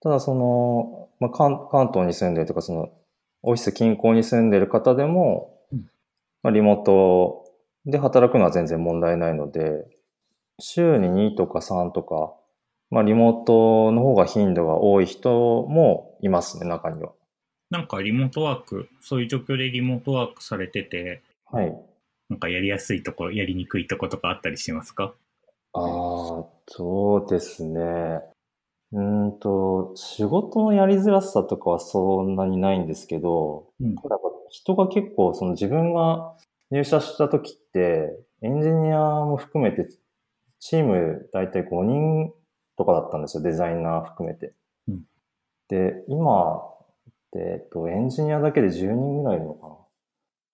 [0.00, 2.88] ただその、まあ、関関東に住んでるとか、その、
[3.42, 5.90] オフィス近郊に住んでる方でも、うん
[6.42, 7.44] まあ、リモート
[7.84, 9.86] で働くのは全然問題ないので、
[10.58, 12.32] 週に2とか3とか、
[12.88, 15.30] まあ、リモートの方が頻度が多い人
[15.68, 17.12] もいますね、中には。
[17.68, 21.20] なんかリモートワーク、そういう状況でリモートワークされてて、
[21.52, 21.76] はい。
[22.28, 25.14] なんかやりやすいところ、やりにくいとことかあったりしますか？
[25.72, 25.80] あ
[26.40, 28.20] あ、そうですね。
[28.92, 36.36] うーんと、仕事のやりづらさとかはそんなにないんですけど、うんただやっぱ人が結構、その自分が
[36.70, 39.88] 入社した時って、エンジニアも含めて、
[40.60, 42.32] チーム大体5人
[42.76, 44.54] とかだったんですよ、デザイナー含めて。
[44.88, 45.02] うん
[45.68, 46.62] で、今
[47.34, 49.74] えっと、エンジニアだけで10人ぐらいいるのかな？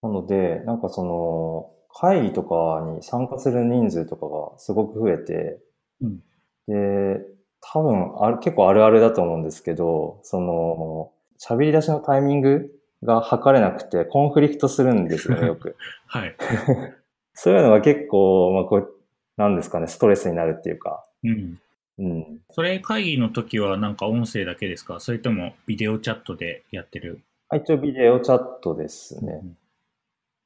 [0.02, 5.58] なので、なんかその、会議とかに参加する人数とかがすごく増えて、
[6.00, 6.20] うん
[6.68, 7.20] で、
[7.60, 12.70] 多分ある、結構あるあるだと思うんですけど、その、喋り出しのタイミング
[13.02, 15.76] が測れなくて、コンフリクトするんですよね、よく。
[16.06, 16.36] はい。
[17.34, 18.94] そういうのが結構、まあ、こう、
[19.36, 21.04] なんですかね、ストレスになるっていうか。
[21.24, 21.58] うん。
[21.98, 22.38] うん。
[22.50, 25.00] それ会議の時はなんか音声だけですか？
[25.00, 27.20] それともビデオチャットでやってる？
[27.48, 29.42] あ一応ビデオチャットですね。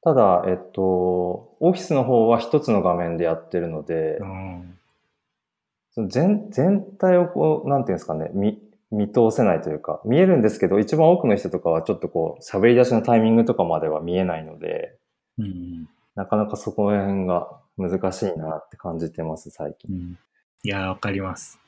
[0.03, 4.77] ただ、えっと、オフィスの方は一つの画面でやってるのでう、ん。
[5.97, 14.95] その全全体をこう、なんていうんですかね、見、見通せないというか、見えるんですけど、一番多くの人とかはちょっとこう、喋り出しのタイミングとかまでは見えないので、
[15.39, 15.89] うん。
[16.13, 19.95] なかなかそこら辺が難しいなって感じてます、最う近。
[19.95, 20.17] ん。
[20.63, 21.59] いやー、わかります。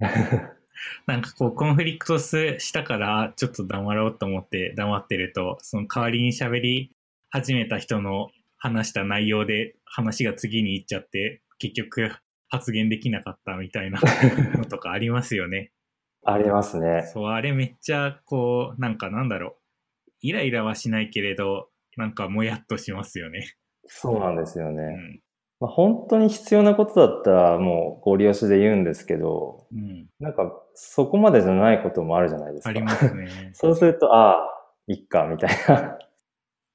[1.06, 6.92] なんかこう、コンフリクトスしたから、ちょっと黙ろうと思って黙ってると、その代わりに喋り
[7.34, 12.12] 始めた人の話した内容で話が次に行っちゃって、結局
[12.50, 13.98] 発言できなかったみたいな
[14.58, 15.72] のとかありますよね。
[16.26, 17.04] ありますね。
[17.06, 19.56] そう、あれめっちゃこう、なんかなんだろ
[20.06, 20.10] う。
[20.20, 23.54] イライラはしないけれど、なんかもやっとしますよね。
[23.86, 24.82] そうなんですよね。
[24.82, 25.20] うん。
[25.60, 30.06] まあ、本当に必要なことだったらもうご利用しで言うんですけど、うん。
[30.20, 32.68] なんかそこまでじゃないこともあるじゃないですか。
[32.68, 33.26] ありますね。
[33.54, 34.48] そうすると、ああ、
[34.86, 35.98] いっか、みたいな。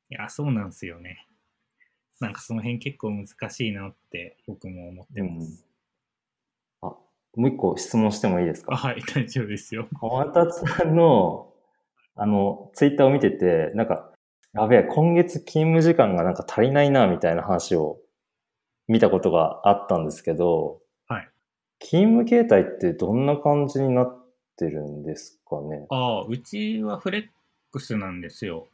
[0.10, 1.28] いや、そうなんですよね。
[2.20, 5.68] なんかその辺結構難しいなって僕も思ってます。
[6.82, 7.02] あ、も
[7.38, 9.88] う一個質問してもいいですあ、かはい、大丈夫ですよ。
[10.00, 11.54] 小松さんの、
[12.16, 14.12] あの、ツイッターを見てて、なんか、
[14.54, 18.00] やべえ、今月勤務時間がなんか足りないな、みたいな話を
[18.88, 21.30] 見たことがあったんですけど、はい。
[21.80, 25.86] 勤務形態ってどんな感じになってるんですかね？
[25.90, 27.28] ああ、うちはフレッ
[27.72, 28.70] クスなんですよ。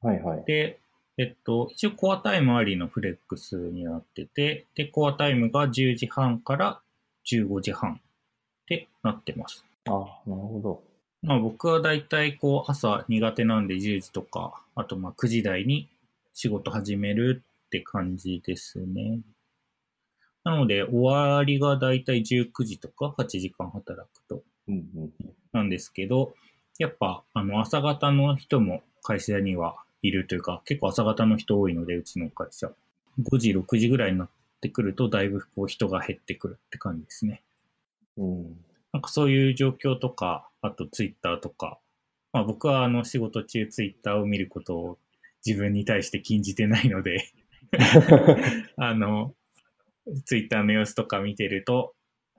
[0.00, 0.44] はいはい。
[0.44, 0.78] で、
[1.16, 6.80] えっと、一応コアタイムありのフレックスになってて、で、コアタイムが10時半から
[7.30, 7.96] 15時半っ
[8.66, 9.64] てなってます。
[9.86, 9.90] あ、
[10.26, 10.82] なるほど。
[11.22, 15.88] まあ僕はだいたいこう朝苦手なんで10時とか、あとまあ9時台に
[16.32, 19.18] 仕事始めるって感じですね。
[20.44, 25.12] なので終わりがだいたい19時とか8時間働くとうんうん。
[25.52, 26.34] なんですけど、
[26.78, 32.70] やっぱあの朝方の人も会社にはいるというか、結構朝方の人多いので、うちの会社。
[33.20, 34.28] 5時、6時ぐらいになっ
[34.60, 37.42] てくると、だいぶこう人が減ってくるって感じですね。
[38.16, 38.56] うん。
[38.92, 41.78] なんかそういう状況とか、あとツイッターとか、
[42.32, 44.98] まあ僕はあの仕事中ツイッターを見ることを
[45.44, 47.24] 自分に対して禁じてないので、
[48.76, 49.34] あの、
[50.24, 51.94] ツイッターの様子とか見てると、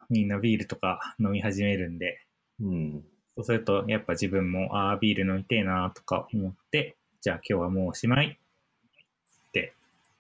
[0.10, 2.20] みんなビールとか飲み始めるんで、
[2.60, 3.06] うん。
[3.36, 9.74] そうするとやっぱ自分も、ああ、ビール飲みてえなとか思って、じゃあ今日はもうおしまいって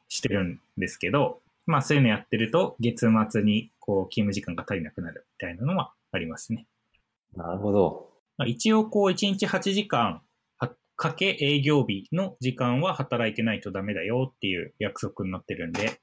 [0.08, 6.66] してるんですけど、まあそういうのやってると、月末にこう勤務時間が足りなくなるみたいなのはありますね。
[7.36, 8.10] なるほど。
[8.38, 10.22] まあ、一応こう1日8時間
[10.58, 16.00] はかけ営業日の時間は働いてないとダメだよっていう約束になってるんで、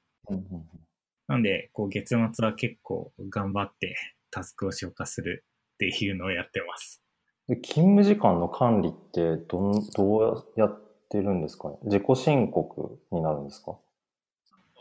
[1.27, 3.95] なんで、こう月末は結構頑張って
[4.31, 5.43] タスクを消化する
[5.75, 7.03] っていうのをやってます。
[7.47, 11.77] で勤務時間の管理ってどん、どうやってるんですかね？
[11.83, 13.75] 自己申告になるんですか？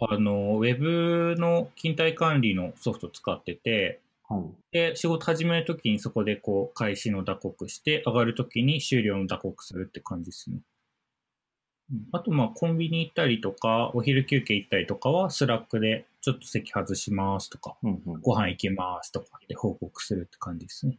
[0.00, 4.42] あの、ウェブの勤怠管理のソフト使ってて、はい。
[4.72, 10.56] で、仕事始めるときにそこでこう開始の打刻して、上がるときに終了の打刻するって感じですね。
[10.56, 18.20] うんあと、まあ、コンビニ行ったりとか、お昼休憩行ったりとかは、スラックでちょっと席外しますとか、うんうん。
[18.22, 20.98] ご飯行きますとかって報告するって感じですね。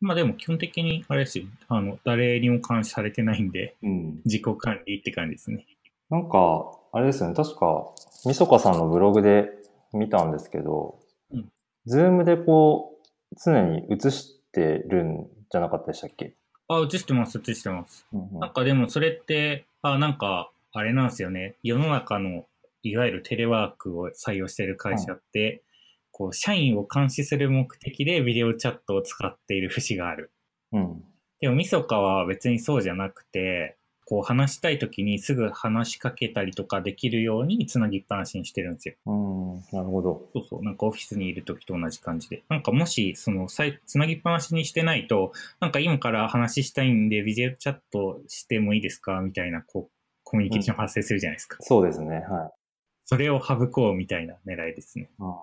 [0.00, 4.20] まあでも基本的に、あれですよ、あの、誰にも監視されてないんで、うん。
[4.24, 5.66] 自己管理って感じですね。
[6.10, 7.34] なんか、あれですよね。
[7.34, 7.90] 確か、
[8.24, 9.50] みそかさんのブログで
[9.92, 10.98] 見たんですけど、
[11.32, 11.50] うん
[11.86, 16.34] ズームでこう、常に映してるんじゃなかったでしたっけ？
[16.68, 18.06] あ、映してます、映してます。
[18.12, 21.54] うんうんなんかでもそれって、あ、なんか、あれなんですよね。
[21.62, 22.44] 世の中の、
[22.82, 25.62] いわゆるテレワークを採用している会社って、
[26.18, 30.32] こう、社員を監視する目的でビデオチャットを使っている節がある。
[30.72, 31.04] うん。
[31.40, 38.94] でも、みそかは別にそうじゃなくて、こう、話したい時にすぐ話しかけたりとかできるようにつなぎっぱなしにしてるんですよ。
[39.06, 39.56] うん。
[39.70, 40.28] なるほど。
[40.32, 42.42] そうそう、なんかオフィスにいる時と同じ感じで。
[42.48, 49.90] なんかもし、その、つなぎっぱなしにしてないと、なんか今から話したいんで、ビデオチャットしてもいいですかみたいな、こう、
[50.24, 51.58] コミュニケーション発生するじゃないですか。
[51.60, 52.16] そうですね。
[52.28, 52.58] はい。
[53.04, 55.08] それを省こうみたいな狙いですね。
[55.18, 55.42] あ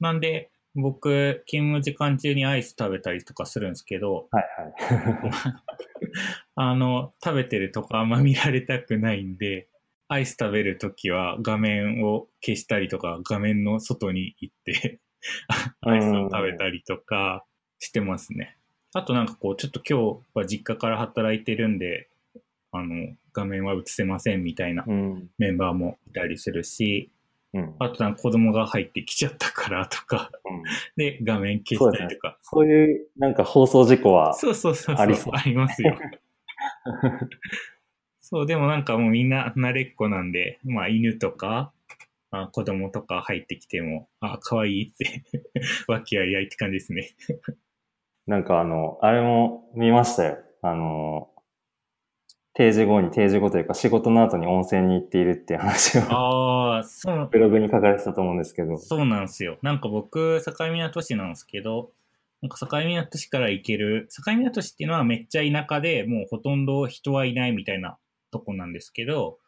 [0.00, 5.32] なんで、僕、勤務時間中にアイス食べたりとかするんですけど、はいはい。
[6.54, 9.68] あの、食べてるとこあんま見られたくないんで、
[10.08, 15.00] アイス食べるときは画面を消したりとか、画面の外に行って、
[15.82, 17.44] アイスを食べたりとか
[17.78, 18.56] してますね。
[18.94, 22.08] あとなんかこう、ちょっと今日は実家から働いてるんで、
[22.72, 25.30] あの、画面は映せませんみたいなうん。
[25.38, 27.10] メンバーもいたりするし、
[27.54, 27.74] うん。
[27.78, 30.62] あとなんか子供が入ってきちゃったからとか、うん
[30.96, 32.38] で、画面消したりとか。
[32.42, 35.04] そういう、なんか放送事故は、そうそうそうそう。
[35.04, 35.96] ありそうありますよ。
[38.20, 41.72] そう、でもなんかもうみんな慣れっこなんで、まあ犬とか、
[42.30, 45.24] あ子供とか入ってきても、あ、可愛いって、
[45.88, 47.08] 和気あいあいって感じですね。
[48.26, 50.36] なんかあの、あれも見ましたよ。
[50.60, 51.30] あの、
[52.58, 58.76] 定時後に定時後というか仕事の後に温泉に行っているっていう話をああ、そう、ブログに書かれてたと思うんですけど。
[58.78, 59.58] そうなんですよ。
[59.62, 61.92] なんか僕、境港市なんですけど、
[62.42, 67.96] なんか境港市から行ける、境港市っていうのはめっちゃ田舎でもうほとんど人はいないみたいな
[68.32, 69.38] とこなんですけど、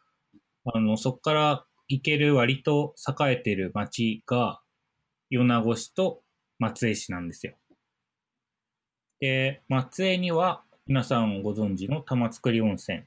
[0.73, 4.61] あの、そこから行ける割と栄えてる町が、
[5.29, 6.21] 米子市と
[6.59, 7.55] 松江市なんですよ。
[9.19, 13.03] で、松江には皆さんご存知の玉造温泉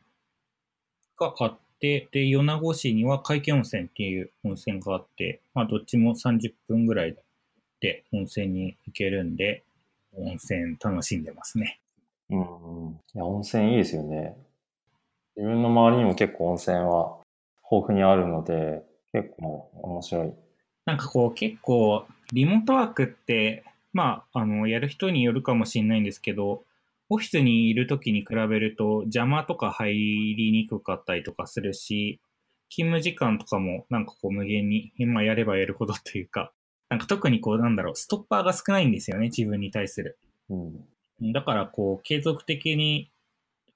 [1.19, 7.17] があって、で、米子市には海峡温泉っていう温泉があって、まあどっちも30分ぐらい
[7.81, 9.65] で温泉に行けるんで、
[10.17, 11.81] 温泉楽しんでますね。
[12.31, 12.93] うんうん。
[12.93, 14.37] いや、温泉いいですよね。
[15.37, 17.19] 自分の周りにも結構温泉は
[17.71, 20.33] 豊富にあるので、結構面白い。
[20.87, 26.63] なんかこう結構リモートワークって、まあ、あの、やる人によるかもしれないんですけど、
[27.15, 32.21] オフィスにいる時に比べると邪魔とか入りにくかったりとかするし、
[32.71, 36.53] 勤務時間とかもなんかこう無限に今やればやるほどというか、
[36.89, 40.19] なんか特にこうなんだろう、ストッパーが少ないんですよね、自分に対する。
[40.51, 41.33] うん。
[41.33, 43.13] だからこう継続的に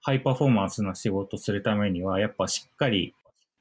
[0.01, 3.15] ハイパフォーマンスな仕事するためにはやっぱしっかり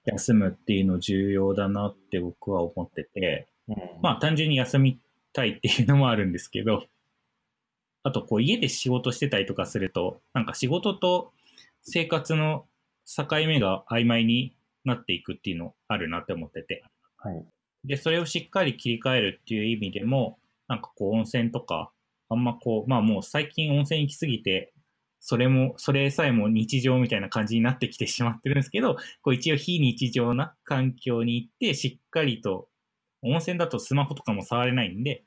[0.06, 5.00] 休むっていうの重要だなって僕は思ってて、うん、まあ単純に休み
[5.34, 6.86] たいっていうのもあるんですけど、
[8.08, 11.34] あとこう家で仕事してたりとかすると、なんか仕事と
[11.82, 12.66] 生活の
[13.06, 16.86] 境目が曖昧になっていくっていうのあるなって思ってて。
[17.18, 17.46] はい。
[17.84, 20.40] で、それをしっかり切り替えるっていう意味でも、
[20.70, 21.92] なんかこう温泉とか、
[22.30, 24.74] あんまこう、まあもう最近温泉行きすぎて、
[25.20, 32.70] それも、それさえも日常みたいな感じになってきてしまってるんですけど、こう一応非日常な環境に行って、しっかりと、
[33.22, 35.26] 温泉だとスマホとかも触れないんで、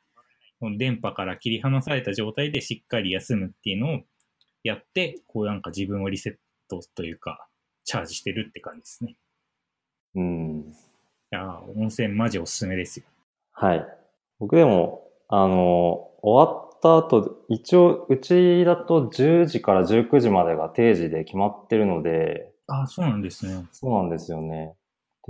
[0.77, 4.01] 電波から切り離された状態でしっかり休むっていうのを
[4.63, 6.35] やって、こうなんか自分をリセッ
[6.69, 7.49] トというか、
[7.85, 9.17] チャージしてるって感じですね。
[10.15, 10.61] うん。
[10.61, 13.07] いやー温泉マジおすすめですよ。
[13.53, 13.87] はい。
[14.39, 23.67] 僕でも、あの、終わった後、一応、うちだと10時から19時までが定時で決まってるので、ああ、そうなんですね。
[23.73, 24.75] そうなんですよね。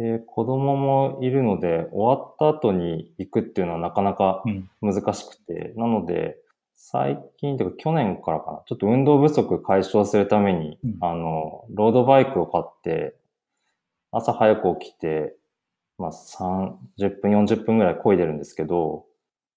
[0.01, 4.71] で、子供もいるので、終わった後に行くっていうのはなかなかうん。
[4.81, 6.39] 難しくて、なので、
[6.75, 13.15] 最近というか去年からかな、ちょっと運動不足解消するために、うんあの、ロードバイクを買って、
[14.11, 15.37] 朝早く起きて、
[15.99, 19.05] まあ、30分、40分ぐらい漕いでるんですけど、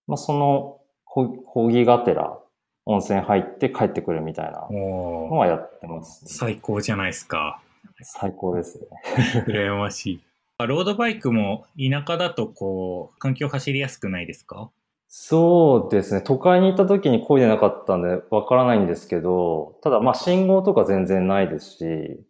[0.07, 2.37] まあ、その、こ講義がてら、
[2.85, 6.31] 温泉入って帰ってくるみたいなのはやってます、ね。
[6.31, 7.61] 最高じゃないですか。
[8.01, 8.87] 最高ですね。
[9.47, 10.23] 羨ましい。
[10.57, 14.69] あロードバイクも田舎だとこう、環境走りやすくないですか？
[15.07, 16.21] そうですね。
[16.21, 21.85] 都会に行った時に漕いでなかったんでわからないんですけど、ただまあ信号とか全然ないですし、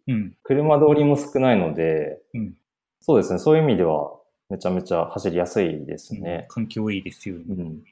[0.06, 0.34] うん。
[0.42, 2.54] 車通りも少ないので、うん
[3.00, 3.38] そうですね。
[3.38, 4.12] そういう意味では
[4.48, 6.46] めちゃめちゃ走りやすいですね。
[6.48, 7.44] 環境いいですよね。
[7.50, 7.82] うん。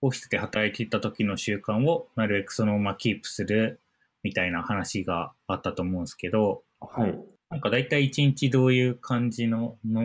[0.00, 3.80] オフィスで働いていた時の習慣をなるべくそのままキープする
[4.22, 7.18] みたいな話があったと思うんですけど、はい。
[7.50, 10.02] なんか大体一日どういう感じのの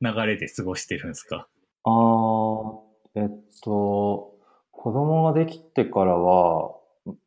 [0.00, 1.48] 流れで過ごしてるんですか？
[1.84, 2.78] あー、
[3.16, 3.30] えっ
[3.62, 4.34] と、
[4.70, 6.74] 子供ができてからは、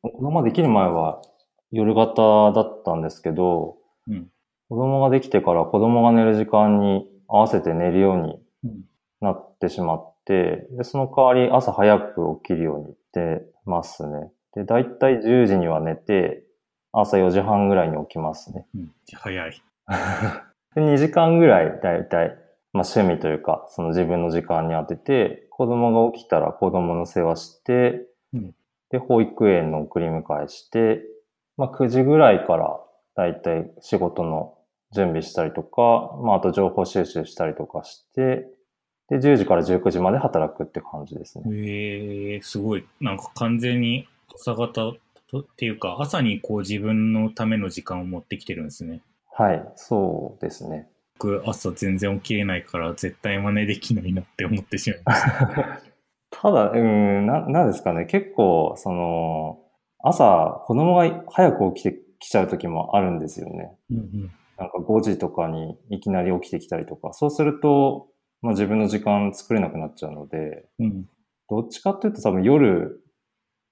[0.02, 1.22] 子供ができる前は
[1.72, 4.28] 夜型だったんですけど、うん。
[4.70, 8.82] 子供ができてから子供が寝る時間に合わせて寝るようにうん。
[9.22, 14.32] なってしまって、で、その代わり朝早く起きるようにしてますね。
[14.56, 16.44] で、だいたい10時には寝て、
[16.92, 18.66] 朝4時半ぐらいに起きますね。
[18.76, 18.92] うん。
[19.14, 19.62] 早い。
[20.76, 22.30] で2時間ぐらいだいたい、
[22.74, 28.56] まあ趣味というか、その自分の時間に当てて、子供が起きたら子供の世話して、うん
[28.90, 31.04] で、保育園の送り迎えして、
[31.58, 32.80] まあ9時ぐらいから
[33.16, 34.56] だいたい仕事の
[34.92, 38.48] 準備したりとか、まああと情報収集したりとかして、
[39.10, 41.44] で、10時から19時まで働くって感じですね。
[41.50, 42.86] えー、すごい。
[43.00, 44.94] なんか完全に朝方
[45.32, 49.02] とっていうか、朝にこう自分のための時間を持ってきてるんですね。
[49.32, 50.90] はい、そうですね。
[51.20, 55.82] 僕、朝全然起きれないから絶対真似できないなって思ってしまいました。
[56.32, 58.06] ただ、うん、な、なんですかね。
[58.06, 59.60] 結構、その、
[60.00, 63.78] 朝、子供が早く起きてきちゃう時もあるんですよね。
[63.92, 68.10] うんなんか5時とかにいきなり起きてきたりとか、そうすると、
[68.42, 70.86] まあ自分の時間作れなくなっちゃうので、うん。
[70.86, 71.10] うん。
[71.50, 73.02] どっちかっていうと多分夜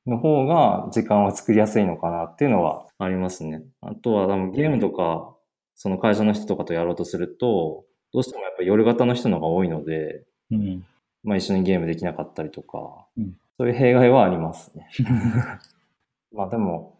[0.09, 3.63] の方が時間は作りやすいのかなっていうのはありますね。
[3.81, 5.35] あとは多分ゲームとか、
[5.75, 10.85] その会社の人とかとやろうとすると、どうしてもやっぱ夜型の人の方が多いので、うん。
[11.23, 14.87] まあ一緒にゲームできなかったりとか、うんそういう弊害はありますね。
[16.31, 16.99] まあでも、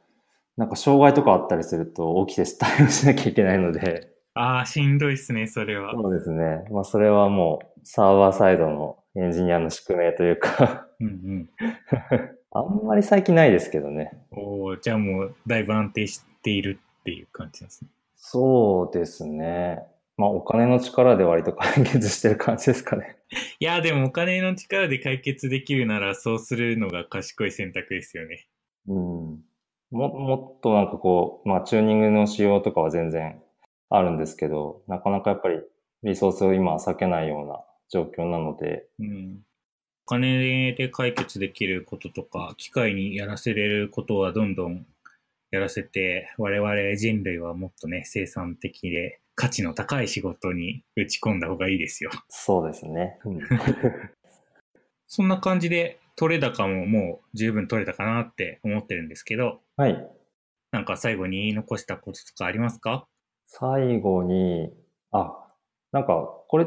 [0.57, 5.93] なんか障害とかあったりすると起きて対応しなきゃいけないので、ああ、しんどいっすね、それは。
[5.93, 6.65] そうですね。
[6.71, 11.49] まあそれはもうサーバーサイドのエンジニアの宿命というか、うんうん。
[12.51, 14.11] あんまり最近ないですけどね。
[14.31, 17.89] おおじゃあもうだいぶ安定しているっていう感じですね。
[18.15, 19.83] そうですね。
[20.17, 23.17] まあお金の力で割と解決してる感じですかね。
[23.59, 28.47] いや、でもお金の力で解決できるならそうするのが賢い選択ですよね。
[28.87, 28.95] うん。
[29.91, 33.41] も、もっとなんかこう、まあチューニングの仕様とかは全然
[33.89, 35.61] あるんですけど、なかなかやっぱり
[36.03, 39.43] リソースを今は避けないような状況なので、うん。
[40.07, 44.85] お金で解決できることとか、機械にやらせれることはどんどん
[45.51, 52.11] やらせて、我々人類はもっとね、生産的で価値の高い仕事に打ち込んだ方がいいですよ。
[52.29, 53.19] そうですね。
[53.25, 53.39] うん
[55.07, 60.09] そんな感じで、取れ高ももう十分取れたかなって思ってるんですけど、はい。
[60.71, 63.05] なんか最後に言い残したこととかありますか？
[63.45, 64.73] 最後に、
[65.11, 65.37] あ、
[65.91, 66.65] なんかこれ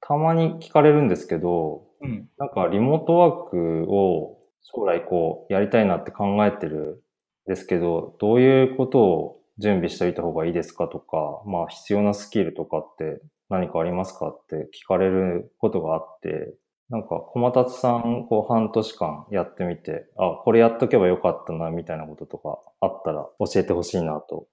[0.00, 2.28] たまに聞かれるんですけど、うん。
[2.38, 7.02] なんかリモートワークを将来こうやりたいなって考えてる
[7.48, 16.54] んですけど、どういうことを準備しておいた方がいいですかとか、まあ必要なスキルとかって何かありますかって聞かれることがあって、
[16.90, 24.46] なんか小松さんこう半年間やってみて、あ、これやっとけばよかったなみたいなこととかあったら教えてほしいなと。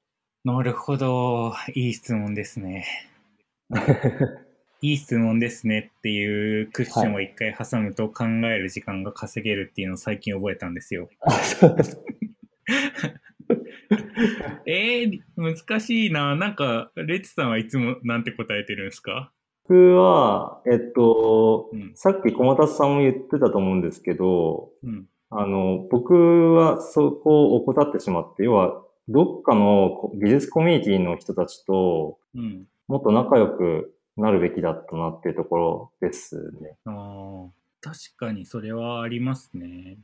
[0.44, 1.54] なるほど。
[1.76, 2.86] いい質問ですね。
[4.84, 11.08] いい質問ですねっていうクッションを一回挟むと考える時間が稼げるっていうのを最近覚えたんですよ。
[14.66, 16.36] えー、難しいな。
[16.36, 19.32] なんか、レッツさんはいつもなんて答えてるんですか？
[19.70, 21.92] 僕は、えっと、うん。
[21.94, 25.06] さっき小松さんも言ってたと思うんですけど、うん。
[25.30, 32.66] あの、僕はそこを怠ってしまって、要は、どっかのこ技術コミュニティの人たちとうん。
[32.88, 36.78] もっと仲良くなるべきだったなっていうところですね。
[36.86, 37.48] あ、
[37.82, 39.98] 確かにそれはありますね。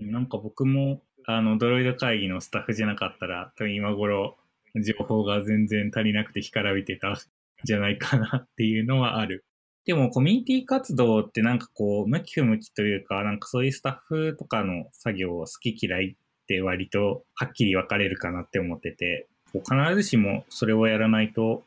[0.00, 4.36] なんか僕も、あの、ドロイド会議のスタッフじゃなかったら、多分今頃、
[4.74, 7.16] 情報が全然足りなくて干からびてたん
[7.64, 9.44] じゃないかなっていうのはある。
[9.86, 21.62] でもコミュニティ活動ってなんかこう、向き不向きというか、なんかそういうスタッフとかの作業を好き嫌いって割とはっきり分かれるかなって思ってて、必ずしもそれをやらないと、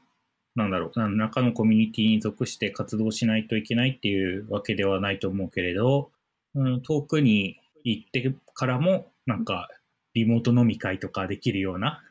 [0.56, 6.12] なんだろう、何らかのコミュニティに属して活動しないといけないっていうわけではないと思うけれど、
[6.56, 9.70] うん、遠くに行ってからも、なんか
[10.14, 12.04] リモート飲み会とかできるような、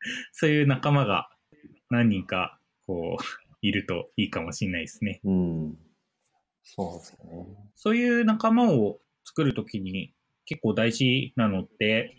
[0.32, 1.30] そういう仲間が
[1.90, 3.24] 何人かこう
[3.62, 5.20] いるといいかもしれないですね。
[5.24, 5.78] うん。
[6.62, 7.46] そうですね。
[7.74, 10.12] そういう仲間を作るときに
[10.44, 12.16] 結構大事なのって、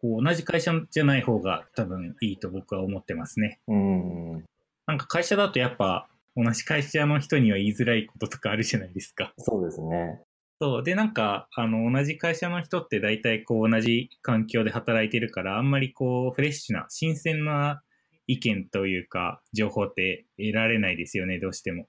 [0.00, 3.60] こう同じ会社じゃない方が多分いいと僕は思ってますね。
[3.68, 4.44] うん。
[4.86, 9.32] なんか会社だとやっぱ同じ会社の人には言いづらいこととかあるじゃないですか。
[9.38, 10.20] そうですね。
[10.60, 10.82] そう。
[10.82, 17.82] で、なんか、あの、同じ会社の人って大体こう同じ環境で働いてるから、あんまりこうフレッシュな、新鮮な
[18.26, 21.88] 意見というか、情報って得られないですよね、どうしても。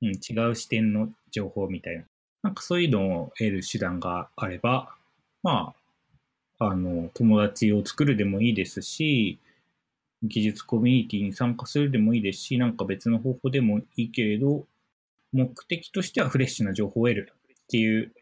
[0.00, 2.04] うん、違う視点の情報みたいな。
[2.44, 4.94] なんかそういうのを得る手段があれば、
[5.42, 5.77] まあ、
[6.58, 9.38] あの、友達を作るでもいいですし、
[10.22, 14.66] 技術コミュニティに参加するでもいいですし、なんか別の方法でもいいけれど、
[15.32, 18.12] 目的としてはフレッシュな情報を得るっていう、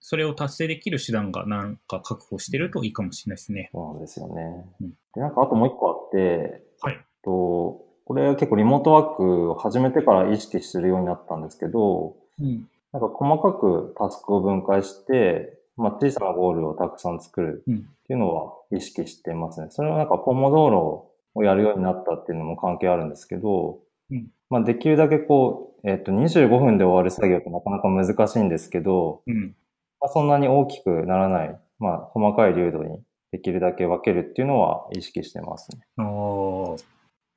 [0.00, 3.70] それを達成できる手段がなんか確保してるといいかもしれないですね。
[3.72, 4.64] そうなんですよね。
[4.80, 7.04] うん、でなんかあともう一個あって、はい。
[7.22, 17.74] と、これ結構リモートワークを始めてから意識するようになったんですけど、うん、なんか細かくタスクを分解して、まあ、小さなゴールをたくさん作るっ
[18.06, 19.68] ていうのは意識してますね。
[19.70, 23.78] それはなんかポモドーロをやるようになったっていうのも関係あるんですけど、
[24.10, 29.54] うん、まあ、できるだけこう、えっ、と、25分で終わる作業ってなかなか難しいんですけど、うん、
[30.00, 33.00] まあ、そんなに大きくならない、まあ、細かい流度に
[33.32, 35.78] できるだけ分けるっていうのは意識してますね。
[35.96, 36.76] ああ。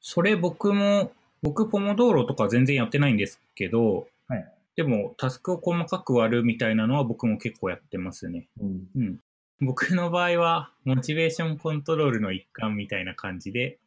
[0.02, 4.06] それ僕も、僕ポモドーロとか全然やってないんですけど、はい、
[4.76, 8.48] でもタスクを細かく割るみたいなのは僕も結構やってますね。
[8.60, 9.20] うん、うん。
[9.62, 13.80] 僕の場合はモチベーションコントロールの一環みたいな感じで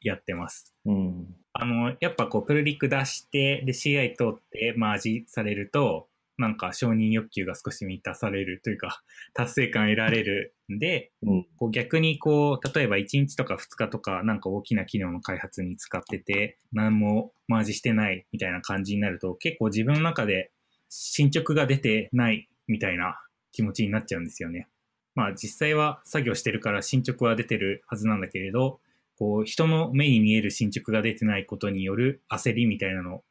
[0.00, 0.74] やってます。
[0.86, 6.06] うん、あの、やっぱこうプルリク出して、で CI 通ってマージされると、
[6.40, 9.02] なんか承認欲求が少し満たされるというか、
[9.34, 20.50] 達成感得られるんで、うん、こう逆にこう、例えば1日とか2日とかなんか大きな機能の開発に使ってて、何もマージしてないみたいな感じになると、結構自分の中で
[20.88, 23.20] 進捗が出てないみたいな
[23.52, 24.66] 気持ちになっちゃうんですよね。
[25.14, 28.80] まあ実際は作業してるから進捗は出てるはずなんだけれど、
[29.18, 33.24] こう人の目に見える進捗が出てないことによる焦りみたいなのを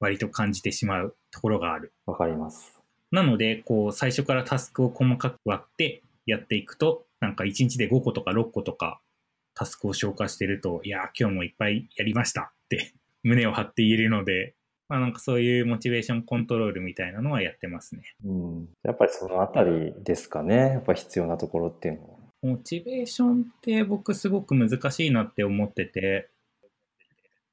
[0.00, 1.92] 割と感じてしまうところがある。
[2.06, 2.80] わかります。
[3.12, 9.00] なので、こう、最初からタスクを細かく割ってやっていくと、なんか1日で5個とか6個とか
[9.54, 12.92] タスクを消化してると、いや、今日もいっぱいやりましたって
[13.22, 14.54] 胸を張って言えるので、
[14.88, 18.02] まあなんかそういうモチベーションコントロールみたいなのはやってますね。
[18.24, 18.68] うん。
[18.82, 20.56] やっぱりそのあたりですかね。
[20.56, 22.16] やっぱ必要なところっていうのは。
[22.42, 26.30] モチベーションって僕すごく難しいなって思ってて、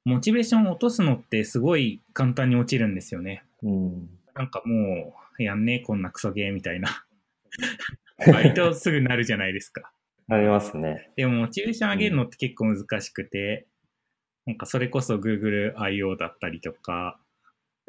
[0.07, 3.43] モチベーションを落とすのってすごい簡単に落ちるんですよね。
[3.61, 7.05] うん、なんかもう、やんねえ、こんなクソゲーみたいな。
[8.25, 9.91] 割とすぐなるじゃないですか。
[10.29, 11.11] なりますね。
[11.17, 13.67] でも、モチベーション上げるのって結構難しくて、
[14.45, 16.15] うん、なんかそれこそ Google I.O.
[16.15, 17.19] だったりとか、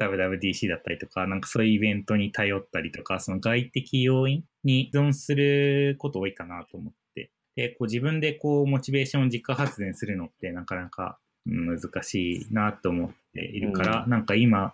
[0.01, 7.31] WWDC だったりとか、なんかそういうイベントに頼ったりとか、その外的要因に依存すること多いかなと思って。
[7.55, 11.17] で、こう自分でこうモチベーションを自家発電するのってなかなか
[11.49, 14.73] 難しいなと思っているから、うん、なんか今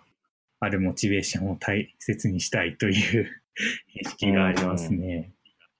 [0.60, 3.30] あるモチベーションを大切にしたいという
[4.00, 5.32] 意識がありますね。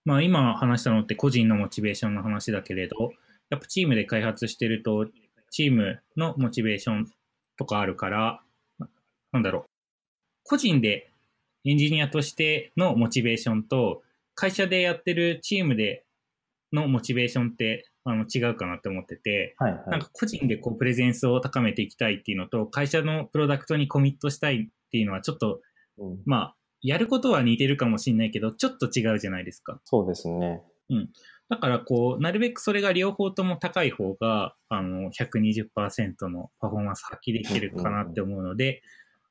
[0.04, 3.12] うん、まあ今話したのって個人のモチベーションの話だけれど、
[3.50, 5.08] やっぱチームで開発してると、
[5.50, 7.12] チームのモチベーション
[7.56, 8.42] とかあるから、
[9.32, 9.64] なんだろう。
[10.42, 11.10] 個人で
[11.64, 14.02] エンジニアとしてのモチベーションと、
[14.34, 16.04] 会社でやってるチームで
[16.72, 25.60] のモチベーションってあの違うかなって思ってて、はいはい、なんか個人でこうプレゼンスを高めていきたいっていうのと、会社のプロダクトにコミットしたいっていうのはちょっと、
[25.98, 29.80] うん、まあ、やることは似てるかもしれないけど、ちょっと違うじゃないですか。
[29.84, 30.62] そうですね。
[30.88, 31.10] うん。
[31.48, 38.82] だからこう、なるべくそれが両方とも高い方が、あの、120%のパフォーマンス発揮できるかなって思うので、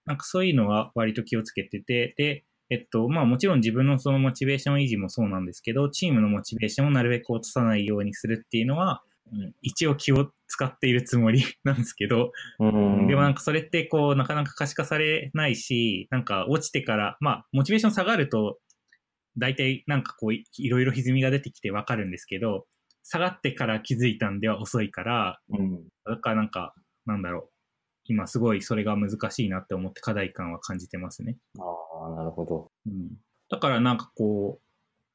[0.05, 18.59] なんかそういうのは割と気をつけてて、で、えっと、まあもちろん自分のそのモチベーション維持もそうなんですけど、チームのモチベーションをなるべく落とさないようにするっていうのは、うん、一応気を使っているつもり なんですけど、でもなんかそれってこう、なかなか可視化されないし、なんか落ちてから、まあモチベーション下がると、
[19.37, 22.65] 大体なんかこう、いろいろ歪みが出てきてわかるんですけど、
[23.03, 26.73] 下がってから気づいたんでは遅いから、うん、だからなんか、
[27.05, 27.51] なんだろ
[28.07, 31.37] 今すごいそれが難しいなって思って課題感は感じてますね。
[31.59, 31.63] あ
[32.07, 32.71] あ、なるほど。
[32.85, 33.11] うん、
[33.49, 34.65] だからなんかこう、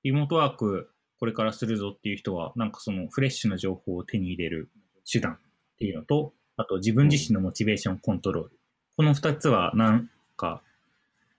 [0.03, 4.71] リモートワークこれからするぞっていう人は、なんかそのフレッシュな情報を手に入れる
[5.11, 5.37] 手段っ
[5.79, 8.51] ていうのと、あと自分自身のモチベーションコントロール。
[8.97, 10.63] この二つはなんか、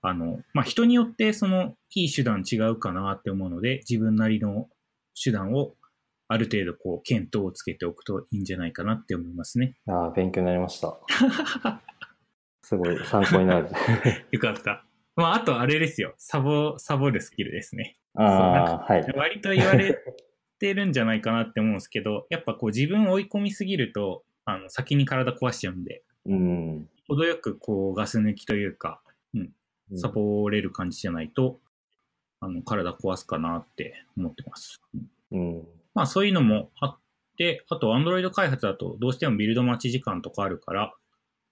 [0.03, 4.67] あの、まあ、人によってそのいい手段違うかなって思うので、自分なりの
[5.21, 5.73] 手段を
[6.31, 9.75] ある程度こう検討をつけておくといいんじゃないかなって思いますね。
[9.87, 10.97] ああ、勉強になりました。
[12.63, 13.69] すごい参考になる。
[14.31, 14.85] よかった。
[15.17, 16.13] まあ、あとあれですよ。
[16.17, 17.97] サボ、サボるスキルですね。
[18.15, 19.05] ああ、はい。
[19.13, 19.99] 割と言われ
[20.57, 26.89] てるんじゃないかなって思うんですけど、 やっぱこう自分を追い込みすぎると、あの、先に体壊しちゃうんで、うん。
[27.09, 29.01] 程よくこうガス抜きというか、
[29.95, 31.59] サボれる感じじゃないと、
[32.39, 34.81] あの、体壊すかなって思ってます。
[35.31, 35.67] うん。
[35.93, 36.97] まあそういうのもあっ
[37.37, 40.93] て、あと Android 開発だとどうしてもビルド待ち時間とかあるから、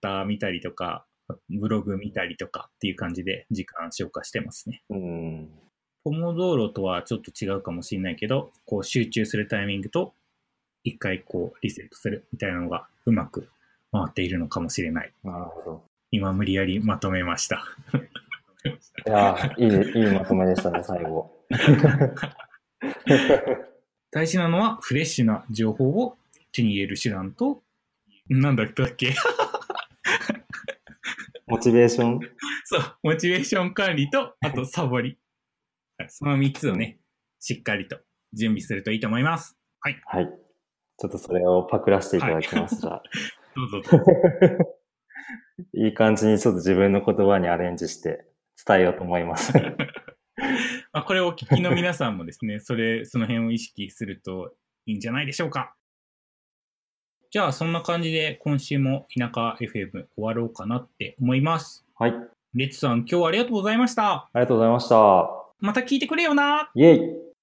[0.01, 1.05] ダー見たりとか、
[1.49, 4.83] ブログ見たりとかっていう感じで時間消化してますね。
[4.89, 5.49] うん。
[6.03, 10.13] ポモ道路とはちょっと違うかもしれないけど、こう集中するタイミングと、
[10.83, 13.49] 一回こうリセットするみたいなのがうまく
[13.91, 15.11] 回っているのかもしれない。
[15.23, 15.83] なるほど。
[16.11, 17.63] 今無理やりまとめました。
[19.05, 19.65] いやー、い
[20.01, 21.31] い、いいまとめでしたね、最後。
[24.11, 26.17] 大事なのはフレッシュな情報を
[26.51, 27.61] 手に入れる手段と、
[28.27, 29.13] なんだったっけ？
[31.47, 32.19] モチベーション？
[32.65, 35.09] そう、モチベーション管理と、あとサボり。
[35.97, 36.97] はいその3つをね、
[37.41, 37.99] しっかりと
[38.33, 39.57] 準備するといいと思います。
[39.81, 40.01] はい。
[40.97, 43.03] ちょっとそれをパクらせていただきます、じゃあ。
[43.55, 44.05] どうぞどうぞ。
[45.75, 48.25] いい感じにちょっと自分の言葉にアレンジして
[48.65, 49.51] 伝えようと思います。
[50.99, 54.53] まあ、これをお聞きの皆さんもですね、 それ、その辺を意識すると
[54.85, 55.73] いいんじゃないでしょうか。
[57.31, 61.85] じゃあ、そんな感じで今週も田舎 FM 終わろうかなって思います。
[61.97, 62.13] はい。
[62.53, 64.11] レッツさん、今日はありがとうございました。
[64.13, 65.29] ありがとうございました。
[65.59, 66.69] また聞いてくれよな。
[66.75, 67.28] イェイ